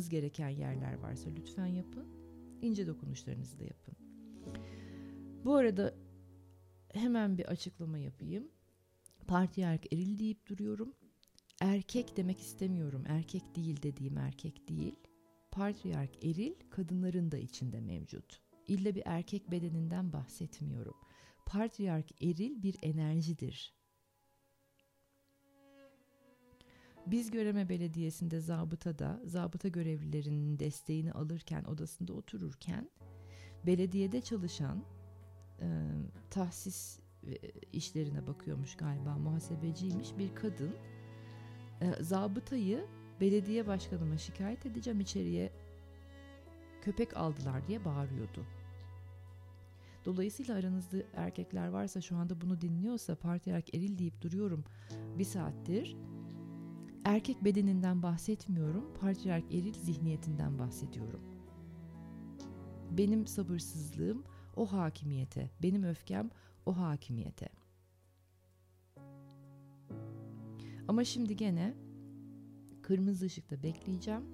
gereken 0.08 0.48
yerler 0.48 0.98
varsa 0.98 1.30
lütfen 1.30 1.66
yapın. 1.66 2.06
İnce 2.62 2.86
dokunuşlarınızı 2.86 3.58
da 3.58 3.64
yapın. 3.64 3.94
Bu 5.44 5.54
arada 5.54 5.94
hemen 6.96 7.38
bir 7.38 7.44
açıklama 7.44 7.98
yapayım. 7.98 8.48
Partiyerk 9.26 9.92
eril 9.92 10.18
deyip 10.18 10.46
duruyorum. 10.46 10.94
Erkek 11.60 12.16
demek 12.16 12.40
istemiyorum. 12.40 13.04
Erkek 13.06 13.56
değil 13.56 13.82
dediğim 13.82 14.18
erkek 14.18 14.68
değil. 14.68 14.96
Patriark 15.50 16.24
eril 16.24 16.54
kadınların 16.70 17.30
da 17.30 17.38
içinde 17.38 17.80
mevcut. 17.80 18.40
İlle 18.68 18.94
bir 18.94 19.02
erkek 19.06 19.50
bedeninden 19.50 20.12
bahsetmiyorum. 20.12 20.94
Patriark 21.46 22.22
eril 22.22 22.62
bir 22.62 22.76
enerjidir. 22.82 23.74
Biz 27.06 27.30
Göreme 27.30 27.68
Belediyesi'nde 27.68 28.40
zabıtada, 28.40 29.20
zabıta 29.24 29.68
görevlilerinin 29.68 30.58
desteğini 30.58 31.12
alırken, 31.12 31.64
odasında 31.64 32.12
otururken 32.12 32.90
belediyede 33.66 34.20
çalışan 34.20 34.84
e, 35.60 35.66
tahsis 36.30 36.98
işlerine 37.72 38.26
bakıyormuş 38.26 38.76
galiba 38.76 39.18
muhasebeciymiş 39.18 40.18
bir 40.18 40.34
kadın 40.34 40.74
e, 41.80 42.02
zabıtayı 42.04 42.86
belediye 43.20 43.66
başkanıma 43.66 44.18
şikayet 44.18 44.66
edeceğim 44.66 45.00
içeriye 45.00 45.52
köpek 46.82 47.16
aldılar 47.16 47.68
diye 47.68 47.84
bağırıyordu. 47.84 48.46
Dolayısıyla 50.04 50.56
aranızda 50.56 50.96
erkekler 51.14 51.68
varsa 51.68 52.00
şu 52.00 52.16
anda 52.16 52.40
bunu 52.40 52.60
dinliyorsa 52.60 53.14
parti 53.14 53.50
erk 53.50 53.74
eril 53.74 53.98
deyip 53.98 54.22
duruyorum 54.22 54.64
bir 55.18 55.24
saattir. 55.24 55.96
Erkek 57.04 57.44
bedeninden 57.44 58.02
bahsetmiyorum, 58.02 58.94
patriark 59.00 59.54
eril 59.54 59.74
zihniyetinden 59.74 60.58
bahsediyorum. 60.58 61.20
Benim 62.90 63.26
sabırsızlığım 63.26 64.24
o 64.56 64.72
hakimiyete, 64.72 65.50
benim 65.62 65.82
öfkem 65.82 66.30
o 66.66 66.76
hakimiyete. 66.76 67.48
Ama 70.88 71.04
şimdi 71.04 71.36
gene 71.36 71.74
kırmızı 72.82 73.26
ışıkta 73.26 73.62
bekleyeceğim. 73.62 74.24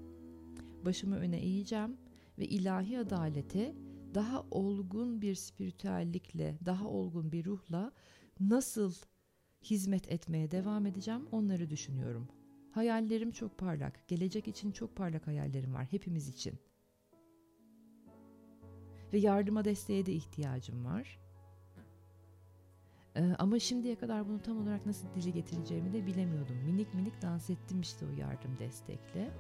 Başımı 0.85 1.17
öne 1.17 1.39
eğeceğim 1.39 1.97
ve 2.39 2.45
ilahi 2.45 2.99
adalete 2.99 3.75
daha 4.15 4.45
olgun 4.51 5.23
bir 5.23 5.35
spiritüellikle, 5.35 6.59
daha 6.65 6.89
olgun 6.89 7.33
bir 7.33 7.45
ruhla 7.45 7.93
nasıl 8.41 8.95
hizmet 9.63 10.13
etmeye 10.13 10.51
devam 10.51 10.87
edeceğim 10.87 11.27
onları 11.33 11.71
düşünüyorum. 11.71 12.29
Hayallerim 12.71 13.31
çok 13.31 13.59
parlak. 13.59 14.09
Gelecek 14.09 14.49
için 14.49 14.73
çok 14.73 14.97
parlak 14.97 15.27
hayallerim 15.27 15.75
var 15.75 15.87
hepimiz 15.91 16.29
için. 16.29 16.59
Ve 19.13 19.19
yardıma 19.19 19.65
desteğe 19.65 20.07
de 20.07 20.13
ihtiyacım 20.13 20.85
var. 20.85 21.19
Ee, 23.17 23.35
ama 23.39 23.59
şimdiye 23.59 23.97
kadar 23.97 24.29
bunu 24.29 24.43
tam 24.43 24.63
olarak 24.63 24.87
nasıl 24.87 25.15
dile 25.15 25.31
getireceğimi 25.31 25.93
de 25.93 26.07
bilemiyordum. 26.07 26.57
Minik 26.57 26.95
minik 26.95 27.23
dans 27.23 27.51
ettim 27.51 27.81
işte 27.81 28.07
o 28.07 28.21
yardım 28.21 28.59
destekle. 28.59 29.31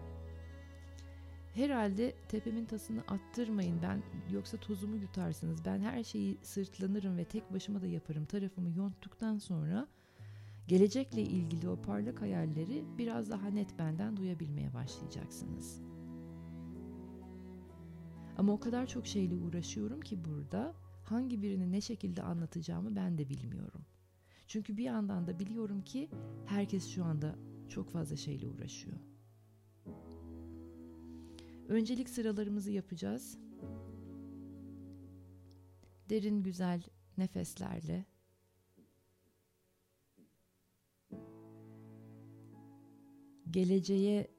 Herhalde 1.55 2.15
tepemin 2.29 2.65
tasını 2.65 3.01
attırmayın 3.01 3.83
ben 3.83 4.03
yoksa 4.31 4.57
tozumu 4.57 4.97
yutarsınız. 4.97 5.65
Ben 5.65 5.81
her 5.81 6.05
şeyi 6.05 6.39
sırtlanırım 6.43 7.17
ve 7.17 7.25
tek 7.25 7.53
başıma 7.53 7.83
da 7.83 7.87
yaparım 7.87 8.25
tarafımı 8.25 8.71
yonttuktan 8.71 9.39
sonra 9.39 9.87
gelecekle 10.69 11.23
ilgili 11.23 11.69
o 11.69 11.83
parlak 11.83 12.21
hayalleri 12.21 12.85
biraz 12.99 13.31
daha 13.31 13.49
net 13.49 13.79
benden 13.79 14.17
duyabilmeye 14.17 14.75
başlayacaksınız. 14.75 15.81
Ama 18.39 18.53
o 18.53 18.61
kadar 18.61 18.87
çok 18.87 19.07
şeyle 19.07 19.37
uğraşıyorum 19.37 20.01
ki 20.01 20.25
burada 20.25 20.75
hangi 21.05 21.43
birini 21.43 21.73
ne 21.73 21.81
şekilde 21.81 22.23
anlatacağımı 22.23 22.97
ben 22.97 23.19
de 23.19 23.29
bilmiyorum. 23.29 23.85
Çünkü 24.47 24.77
bir 24.77 24.85
yandan 24.85 25.27
da 25.27 25.39
biliyorum 25.39 25.83
ki 25.83 26.11
herkes 26.47 26.89
şu 26.89 27.05
anda 27.05 27.37
çok 27.69 27.91
fazla 27.91 28.17
şeyle 28.17 28.49
uğraşıyor. 28.49 28.99
Öncelik 31.69 32.09
sıralarımızı 32.09 32.71
yapacağız. 32.71 33.39
Derin 36.09 36.43
güzel 36.43 36.83
nefeslerle 37.19 38.07
geleceğe 43.51 44.31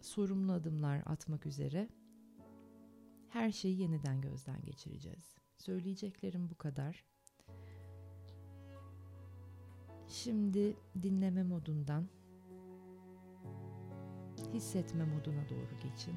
sorumlu 0.00 0.52
adımlar 0.52 1.02
atmak 1.06 1.46
üzere 1.46 1.88
her 3.28 3.52
şeyi 3.52 3.80
yeniden 3.80 4.20
gözden 4.20 4.62
geçireceğiz. 4.64 5.34
Söyleyeceklerim 5.56 6.50
bu 6.50 6.54
kadar. 6.54 7.04
Şimdi 10.08 10.76
dinleme 11.02 11.42
modundan 11.42 12.08
hissetme 14.52 15.04
moduna 15.04 15.48
doğru 15.48 15.78
geçin. 15.82 16.14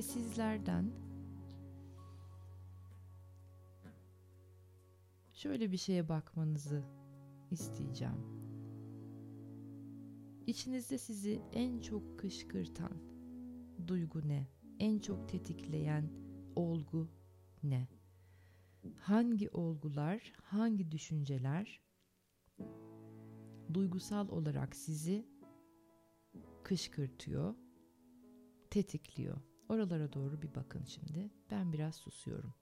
Ve 0.00 0.04
sizlerden 0.04 0.92
şöyle 5.32 5.72
bir 5.72 5.76
şeye 5.76 6.08
bakmanızı 6.08 6.82
isteyeceğim. 7.50 8.20
İçinizde 10.46 10.98
sizi 10.98 11.42
en 11.52 11.80
çok 11.80 12.18
kışkırtan 12.18 12.92
duygu 13.86 14.28
ne? 14.28 14.48
En 14.78 14.98
çok 14.98 15.28
tetikleyen 15.28 16.10
olgu 16.56 17.08
ne? 17.62 17.88
Hangi 18.96 19.50
olgular, 19.50 20.32
hangi 20.42 20.90
düşünceler 20.90 21.80
duygusal 23.74 24.28
olarak 24.28 24.76
sizi 24.76 25.26
kışkırtıyor, 26.64 27.54
tetikliyor? 28.70 29.49
Oralara 29.70 30.12
doğru 30.12 30.42
bir 30.42 30.54
bakın 30.54 30.84
şimdi. 30.84 31.30
Ben 31.50 31.72
biraz 31.72 31.94
susuyorum. 31.96 32.54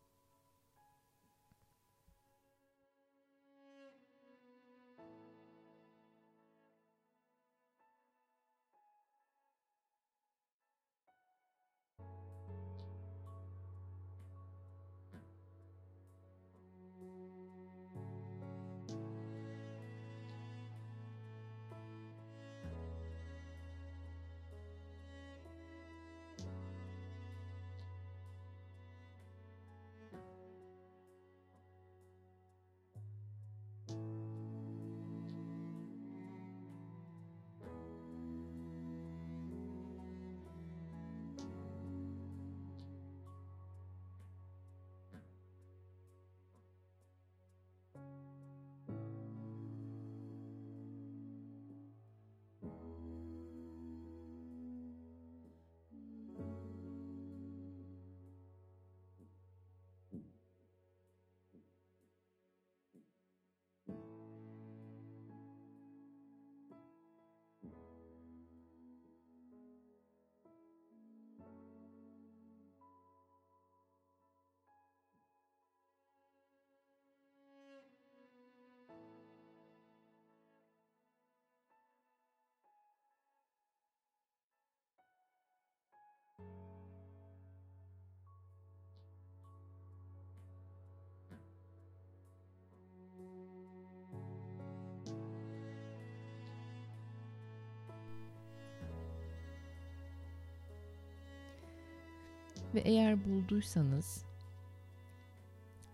Ve 102.75 102.81
eğer 102.81 103.25
bulduysanız 103.25 104.25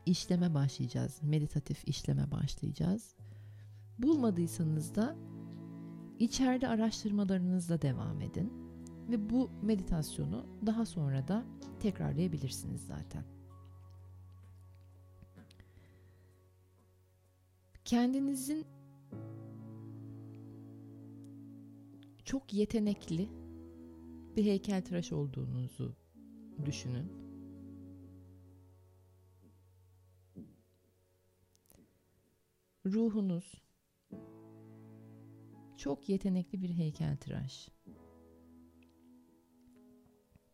işleme 0.07 0.55
başlayacağız. 0.55 1.23
Meditatif 1.23 1.89
işleme 1.89 2.31
başlayacağız. 2.31 3.15
Bulmadıysanız 3.99 4.95
da 4.95 5.17
içeride 6.19 6.69
araştırmalarınızla 6.69 7.83
devam 7.83 8.21
edin. 8.21 8.53
Ve 9.09 9.31
bu 9.31 9.51
meditasyonu 9.63 10.47
daha 10.67 10.87
sonra 10.87 11.29
da 11.29 11.45
tekrarlayabilirsiniz 11.81 12.87
zaten. 12.87 13.25
Kendinizin 17.85 18.67
çok 22.25 22.55
yetenekli 22.55 23.29
bir 24.37 24.45
heykeltıraş 24.45 25.13
olduğunuzu 25.13 26.04
düşünün. 26.67 27.13
Ruhunuz 32.87 33.63
çok 35.77 36.09
yetenekli 36.09 36.63
bir 36.63 36.71
heykeltıraş. 36.71 37.69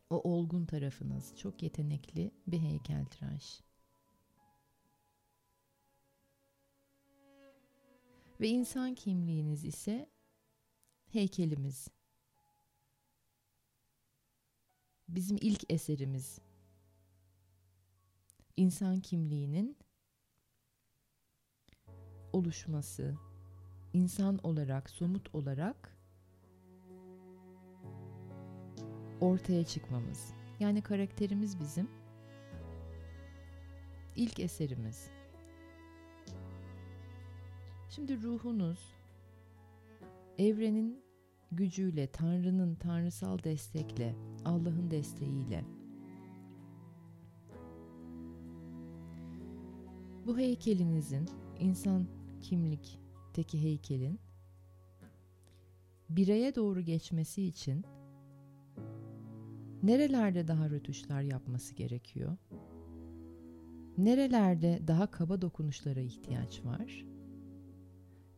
O 0.09 0.21
olgun 0.31 0.65
tarafınız 0.65 1.35
çok 1.37 1.63
yetenekli 1.63 2.31
bir 2.47 2.59
heykeltıraş. 2.59 3.61
Ve 8.41 8.47
insan 8.47 8.95
kimliğiniz 8.95 9.65
ise 9.65 10.09
heykelimiz. 11.07 11.87
Bizim 15.15 15.37
ilk 15.41 15.71
eserimiz. 15.71 16.39
İnsan 18.57 18.99
kimliğinin 18.99 19.77
oluşması, 22.33 23.15
insan 23.93 24.39
olarak, 24.43 24.89
somut 24.89 25.35
olarak 25.35 25.97
ortaya 29.21 29.65
çıkmamız. 29.65 30.33
Yani 30.59 30.81
karakterimiz 30.81 31.59
bizim 31.59 31.89
ilk 34.15 34.39
eserimiz. 34.39 35.09
Şimdi 37.89 38.21
ruhunuz 38.21 38.93
evrenin 40.37 41.03
gücüyle, 41.51 42.07
Tanrı'nın 42.07 42.75
tanrısal 42.75 43.43
destekle, 43.43 44.15
Allah'ın 44.45 44.91
desteğiyle 44.91 45.65
bu 50.25 50.37
heykelinizin 50.37 51.29
insan 51.59 52.07
kimlikteki 52.41 53.63
heykelin 53.63 54.19
bireye 56.09 56.55
doğru 56.55 56.81
geçmesi 56.81 57.43
için 57.43 57.85
nerelerde 59.83 60.47
daha 60.47 60.69
rötuşlar 60.69 61.21
yapması 61.21 61.75
gerekiyor? 61.75 62.37
Nerelerde 63.97 64.79
daha 64.87 65.11
kaba 65.11 65.41
dokunuşlara 65.41 65.99
ihtiyaç 65.99 66.65
var? 66.65 67.05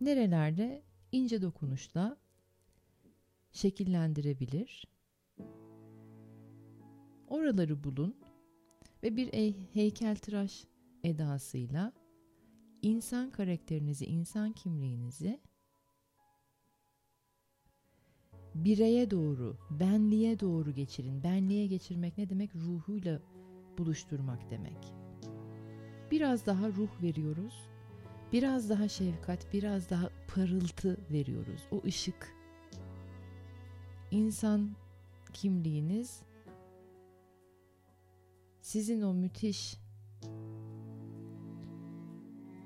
Nerelerde 0.01 0.84
ince 1.11 1.41
dokunuşla 1.41 2.18
şekillendirebilir? 3.54 4.88
Oraları 7.28 7.84
bulun 7.84 8.16
ve 9.04 9.16
bir 9.16 9.34
heykeltıraş 9.74 10.64
edasıyla 11.04 11.93
insan 12.82 13.32
karakterinizi, 13.32 14.06
insan 14.06 14.51
kimliğinizi 14.51 15.39
bireye 18.56 19.12
doğru, 19.12 19.58
benliğe 19.70 20.39
doğru 20.39 20.72
geçirin. 20.72 21.24
Benliğe 21.24 21.68
geçirmek 21.68 22.18
ne 22.18 22.30
demek? 22.30 22.56
Ruhuyla 22.56 23.20
buluşturmak 23.78 24.51
demek. 24.51 24.93
Biraz 26.12 26.45
daha 26.45 26.68
ruh 26.70 27.01
veriyoruz. 27.01 27.54
Biraz 28.34 28.70
daha 28.70 28.88
şefkat, 28.88 29.54
biraz 29.54 29.89
daha 29.89 30.10
parıltı 30.36 30.97
veriyoruz. 31.12 31.62
O 31.72 31.82
ışık. 31.86 32.43
İnsan 34.14 34.70
kimliğiniz 35.34 36.22
sizin 38.61 39.01
o 39.01 39.14
müthiş 39.14 39.80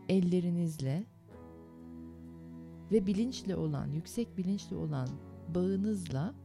ellerinizle 0.09 1.05
ve 2.91 3.05
bilinçli 3.05 3.55
olan, 3.55 3.87
yüksek 3.87 4.37
bilinçli 4.37 4.75
olan 4.75 5.09
bağınızla 5.55 6.35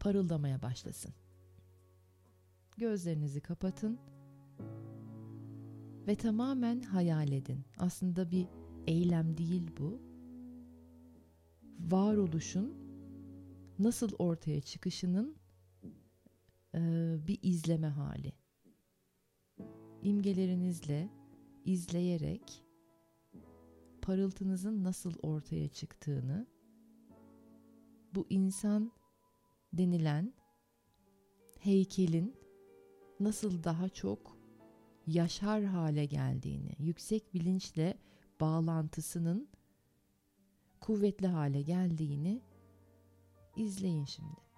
parıldamaya 0.00 0.62
başlasın. 0.62 1.14
Gözlerinizi 2.76 3.40
kapatın 3.40 3.98
ve 6.06 6.16
tamamen 6.16 6.80
hayal 6.80 7.32
edin. 7.32 7.64
Aslında 7.78 8.30
bir 8.30 8.46
eylem 8.86 9.36
değil 9.36 9.70
bu. 9.78 10.00
Varoluşun 11.80 12.79
nasıl 13.80 14.10
ortaya 14.18 14.60
çıkışının 14.60 15.36
e, 16.74 16.80
bir 17.26 17.38
izleme 17.42 17.86
hali. 17.86 18.32
İmgelerinizle 20.02 21.08
izleyerek 21.64 22.64
parıltınızın 24.02 24.84
nasıl 24.84 25.14
ortaya 25.22 25.68
çıktığını 25.68 26.46
bu 28.14 28.26
insan 28.30 28.92
denilen 29.72 30.32
heykelin 31.58 32.36
nasıl 33.20 33.64
daha 33.64 33.88
çok 33.88 34.36
yaşar 35.06 35.64
hale 35.64 36.04
geldiğini, 36.04 36.72
yüksek 36.78 37.34
bilinçle 37.34 37.98
bağlantısının 38.40 39.48
kuvvetli 40.80 41.26
hale 41.26 41.62
geldiğini 41.62 42.42
izleyin 43.56 44.04
şimdi. 44.04 44.49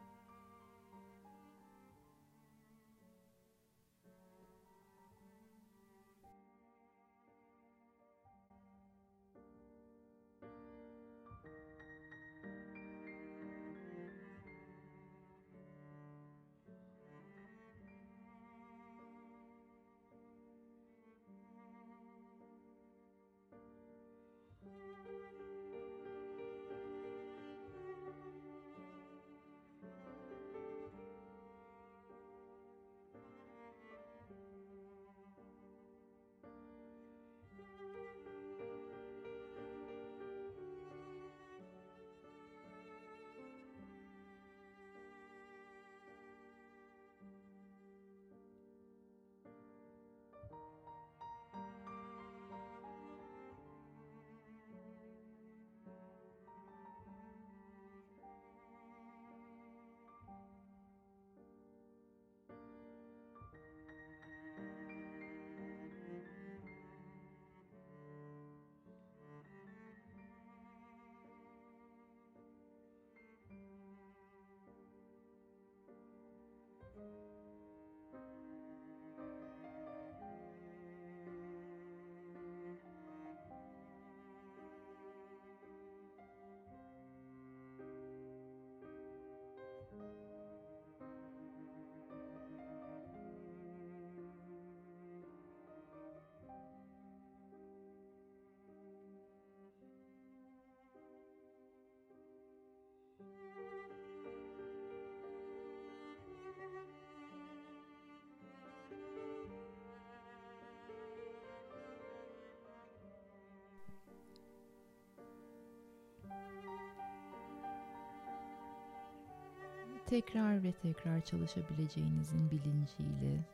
tekrar 120.13 120.63
ve 120.63 120.73
tekrar 120.73 121.21
çalışabileceğinizin 121.21 122.51
bilinciyle 122.51 123.45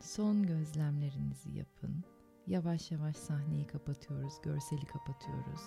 son 0.00 0.46
gözlemlerinizi 0.46 1.50
yapın. 1.50 2.04
Yavaş 2.46 2.90
yavaş 2.90 3.16
sahneyi 3.16 3.66
kapatıyoruz, 3.66 4.40
görseli 4.42 4.86
kapatıyoruz. 4.86 5.60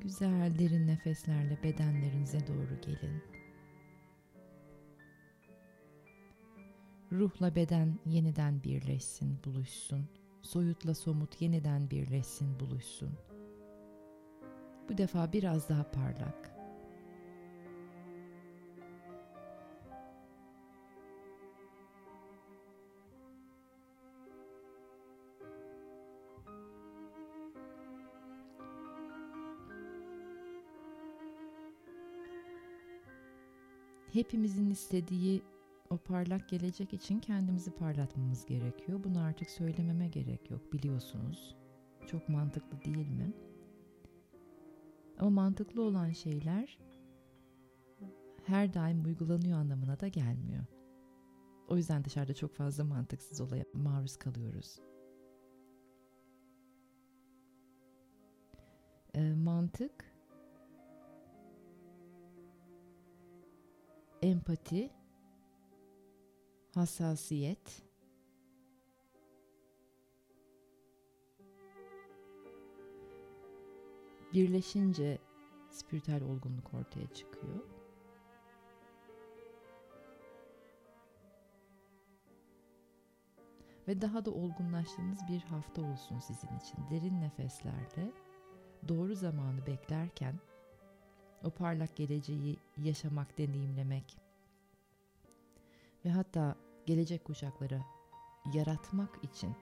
Güzel 0.00 0.58
derin 0.58 0.86
nefeslerle 0.86 1.62
bedenlerinize 1.62 2.46
doğru 2.46 2.80
gelin. 2.80 3.22
Ruhla 7.12 7.54
beden 7.54 7.98
yeniden 8.06 8.62
birleşsin, 8.62 9.38
buluşsun. 9.44 10.08
Soyutla 10.42 10.94
somut 10.94 11.42
yeniden 11.42 11.90
birleşsin, 11.90 12.60
buluşsun. 12.60 13.10
Bu 14.88 14.98
defa 14.98 15.32
biraz 15.32 15.68
daha 15.68 15.90
parlak. 15.90 16.53
Hepimizin 34.14 34.70
istediği 34.70 35.42
o 35.90 35.96
parlak 35.96 36.48
gelecek 36.48 36.94
için 36.94 37.20
kendimizi 37.20 37.70
parlatmamız 37.70 38.46
gerekiyor. 38.46 39.04
Bunu 39.04 39.20
artık 39.20 39.50
söylememe 39.50 40.08
gerek 40.08 40.50
yok 40.50 40.72
biliyorsunuz. 40.72 41.56
Çok 42.06 42.28
mantıklı 42.28 42.84
değil 42.84 43.08
mi? 43.08 43.32
Ama 45.18 45.30
mantıklı 45.30 45.82
olan 45.82 46.10
şeyler 46.10 46.78
her 48.44 48.74
daim 48.74 49.04
uygulanıyor 49.04 49.58
anlamına 49.58 50.00
da 50.00 50.08
gelmiyor. 50.08 50.64
O 51.68 51.76
yüzden 51.76 52.04
dışarıda 52.04 52.34
çok 52.34 52.54
fazla 52.54 52.84
mantıksız 52.84 53.40
olaya 53.40 53.64
maruz 53.72 54.16
kalıyoruz. 54.16 54.80
E, 59.14 59.34
mantık, 59.34 60.13
empati, 64.24 64.90
hassasiyet, 66.74 67.82
birleşince 74.34 75.18
spiritüel 75.70 76.22
olgunluk 76.22 76.74
ortaya 76.74 77.06
çıkıyor. 77.06 77.60
Ve 83.88 84.00
daha 84.00 84.24
da 84.24 84.30
olgunlaştığınız 84.30 85.18
bir 85.28 85.40
hafta 85.40 85.82
olsun 85.82 86.18
sizin 86.18 86.58
için. 86.58 86.78
Derin 86.90 87.20
nefeslerle 87.20 88.12
doğru 88.88 89.14
zamanı 89.14 89.66
beklerken 89.66 90.40
o 91.44 91.50
parlak 91.50 91.96
geleceği 91.96 92.56
yaşamak, 92.82 93.38
deneyimlemek 93.38 94.18
ve 96.04 96.10
hatta 96.10 96.56
gelecek 96.86 97.24
kuşaklara 97.24 97.80
yaratmak 98.54 99.24
için 99.24 99.56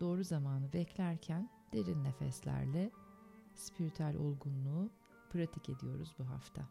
doğru 0.00 0.24
zamanı 0.24 0.72
beklerken 0.72 1.50
derin 1.72 2.04
nefeslerle 2.04 2.90
spiritüel 3.54 4.16
olgunluğu 4.16 4.90
pratik 5.30 5.68
ediyoruz 5.68 6.14
bu 6.18 6.24
hafta. 6.24 6.68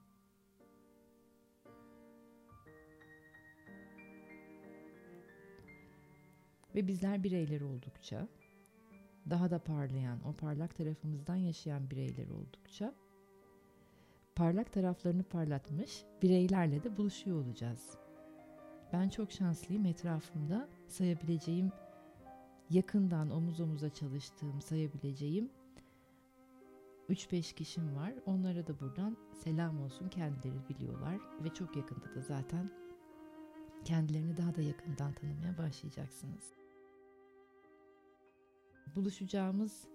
Ve 6.75 6.87
bizler 6.87 7.23
bireyler 7.23 7.61
oldukça, 7.61 8.27
daha 9.29 9.51
da 9.51 9.59
parlayan, 9.59 10.27
o 10.27 10.33
parlak 10.33 10.75
tarafımızdan 10.75 11.35
yaşayan 11.35 11.89
bireyler 11.89 12.29
oldukça, 12.29 12.95
parlak 14.35 14.73
taraflarını 14.73 15.23
parlatmış 15.23 16.05
bireylerle 16.21 16.83
de 16.83 16.97
buluşuyor 16.97 17.45
olacağız. 17.45 17.97
Ben 18.93 19.09
çok 19.09 19.31
şanslıyım 19.31 19.85
etrafımda 19.85 20.69
sayabileceğim, 20.87 21.71
yakından 22.69 23.29
omuz 23.29 23.59
omuza 23.59 23.89
çalıştığım, 23.89 24.61
sayabileceğim 24.61 25.49
3-5 27.09 27.53
kişim 27.55 27.95
var. 27.95 28.13
Onlara 28.25 28.67
da 28.67 28.79
buradan 28.79 29.17
selam 29.43 29.81
olsun. 29.83 30.09
Kendileri 30.09 30.69
biliyorlar 30.69 31.17
ve 31.43 31.49
çok 31.49 31.75
yakında 31.75 32.15
da 32.15 32.21
zaten 32.21 32.71
kendilerini 33.85 34.37
daha 34.37 34.55
da 34.55 34.61
yakından 34.61 35.13
tanımaya 35.13 35.57
başlayacaksınız. 35.57 36.53
Buluşacağımız 38.95 39.87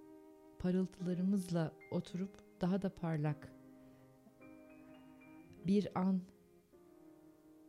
parıltılarımızla 0.59 1.73
oturup 1.91 2.31
daha 2.61 2.83
da 2.83 2.95
parlak 2.95 3.56
bir 5.67 5.99
an 5.99 6.23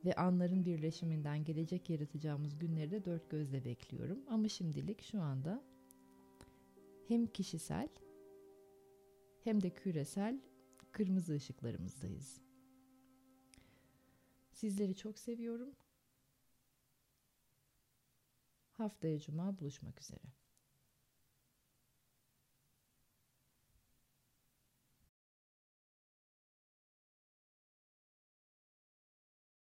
ve 0.05 0.15
anların 0.15 0.65
birleşiminden 0.65 1.43
gelecek 1.43 1.89
yaratacağımız 1.89 2.59
günleri 2.59 2.91
de 2.91 3.05
dört 3.05 3.29
gözle 3.29 3.65
bekliyorum. 3.65 4.19
Ama 4.29 4.47
şimdilik 4.47 5.01
şu 5.01 5.21
anda 5.21 5.63
hem 7.07 7.27
kişisel 7.27 7.89
hem 9.43 9.63
de 9.63 9.69
küresel 9.69 10.41
kırmızı 10.91 11.33
ışıklarımızdayız. 11.33 12.41
Sizleri 14.51 14.95
çok 14.95 15.19
seviyorum. 15.19 15.69
Haftaya 18.71 19.19
cuma 19.19 19.59
buluşmak 19.59 20.01
üzere. 20.01 20.23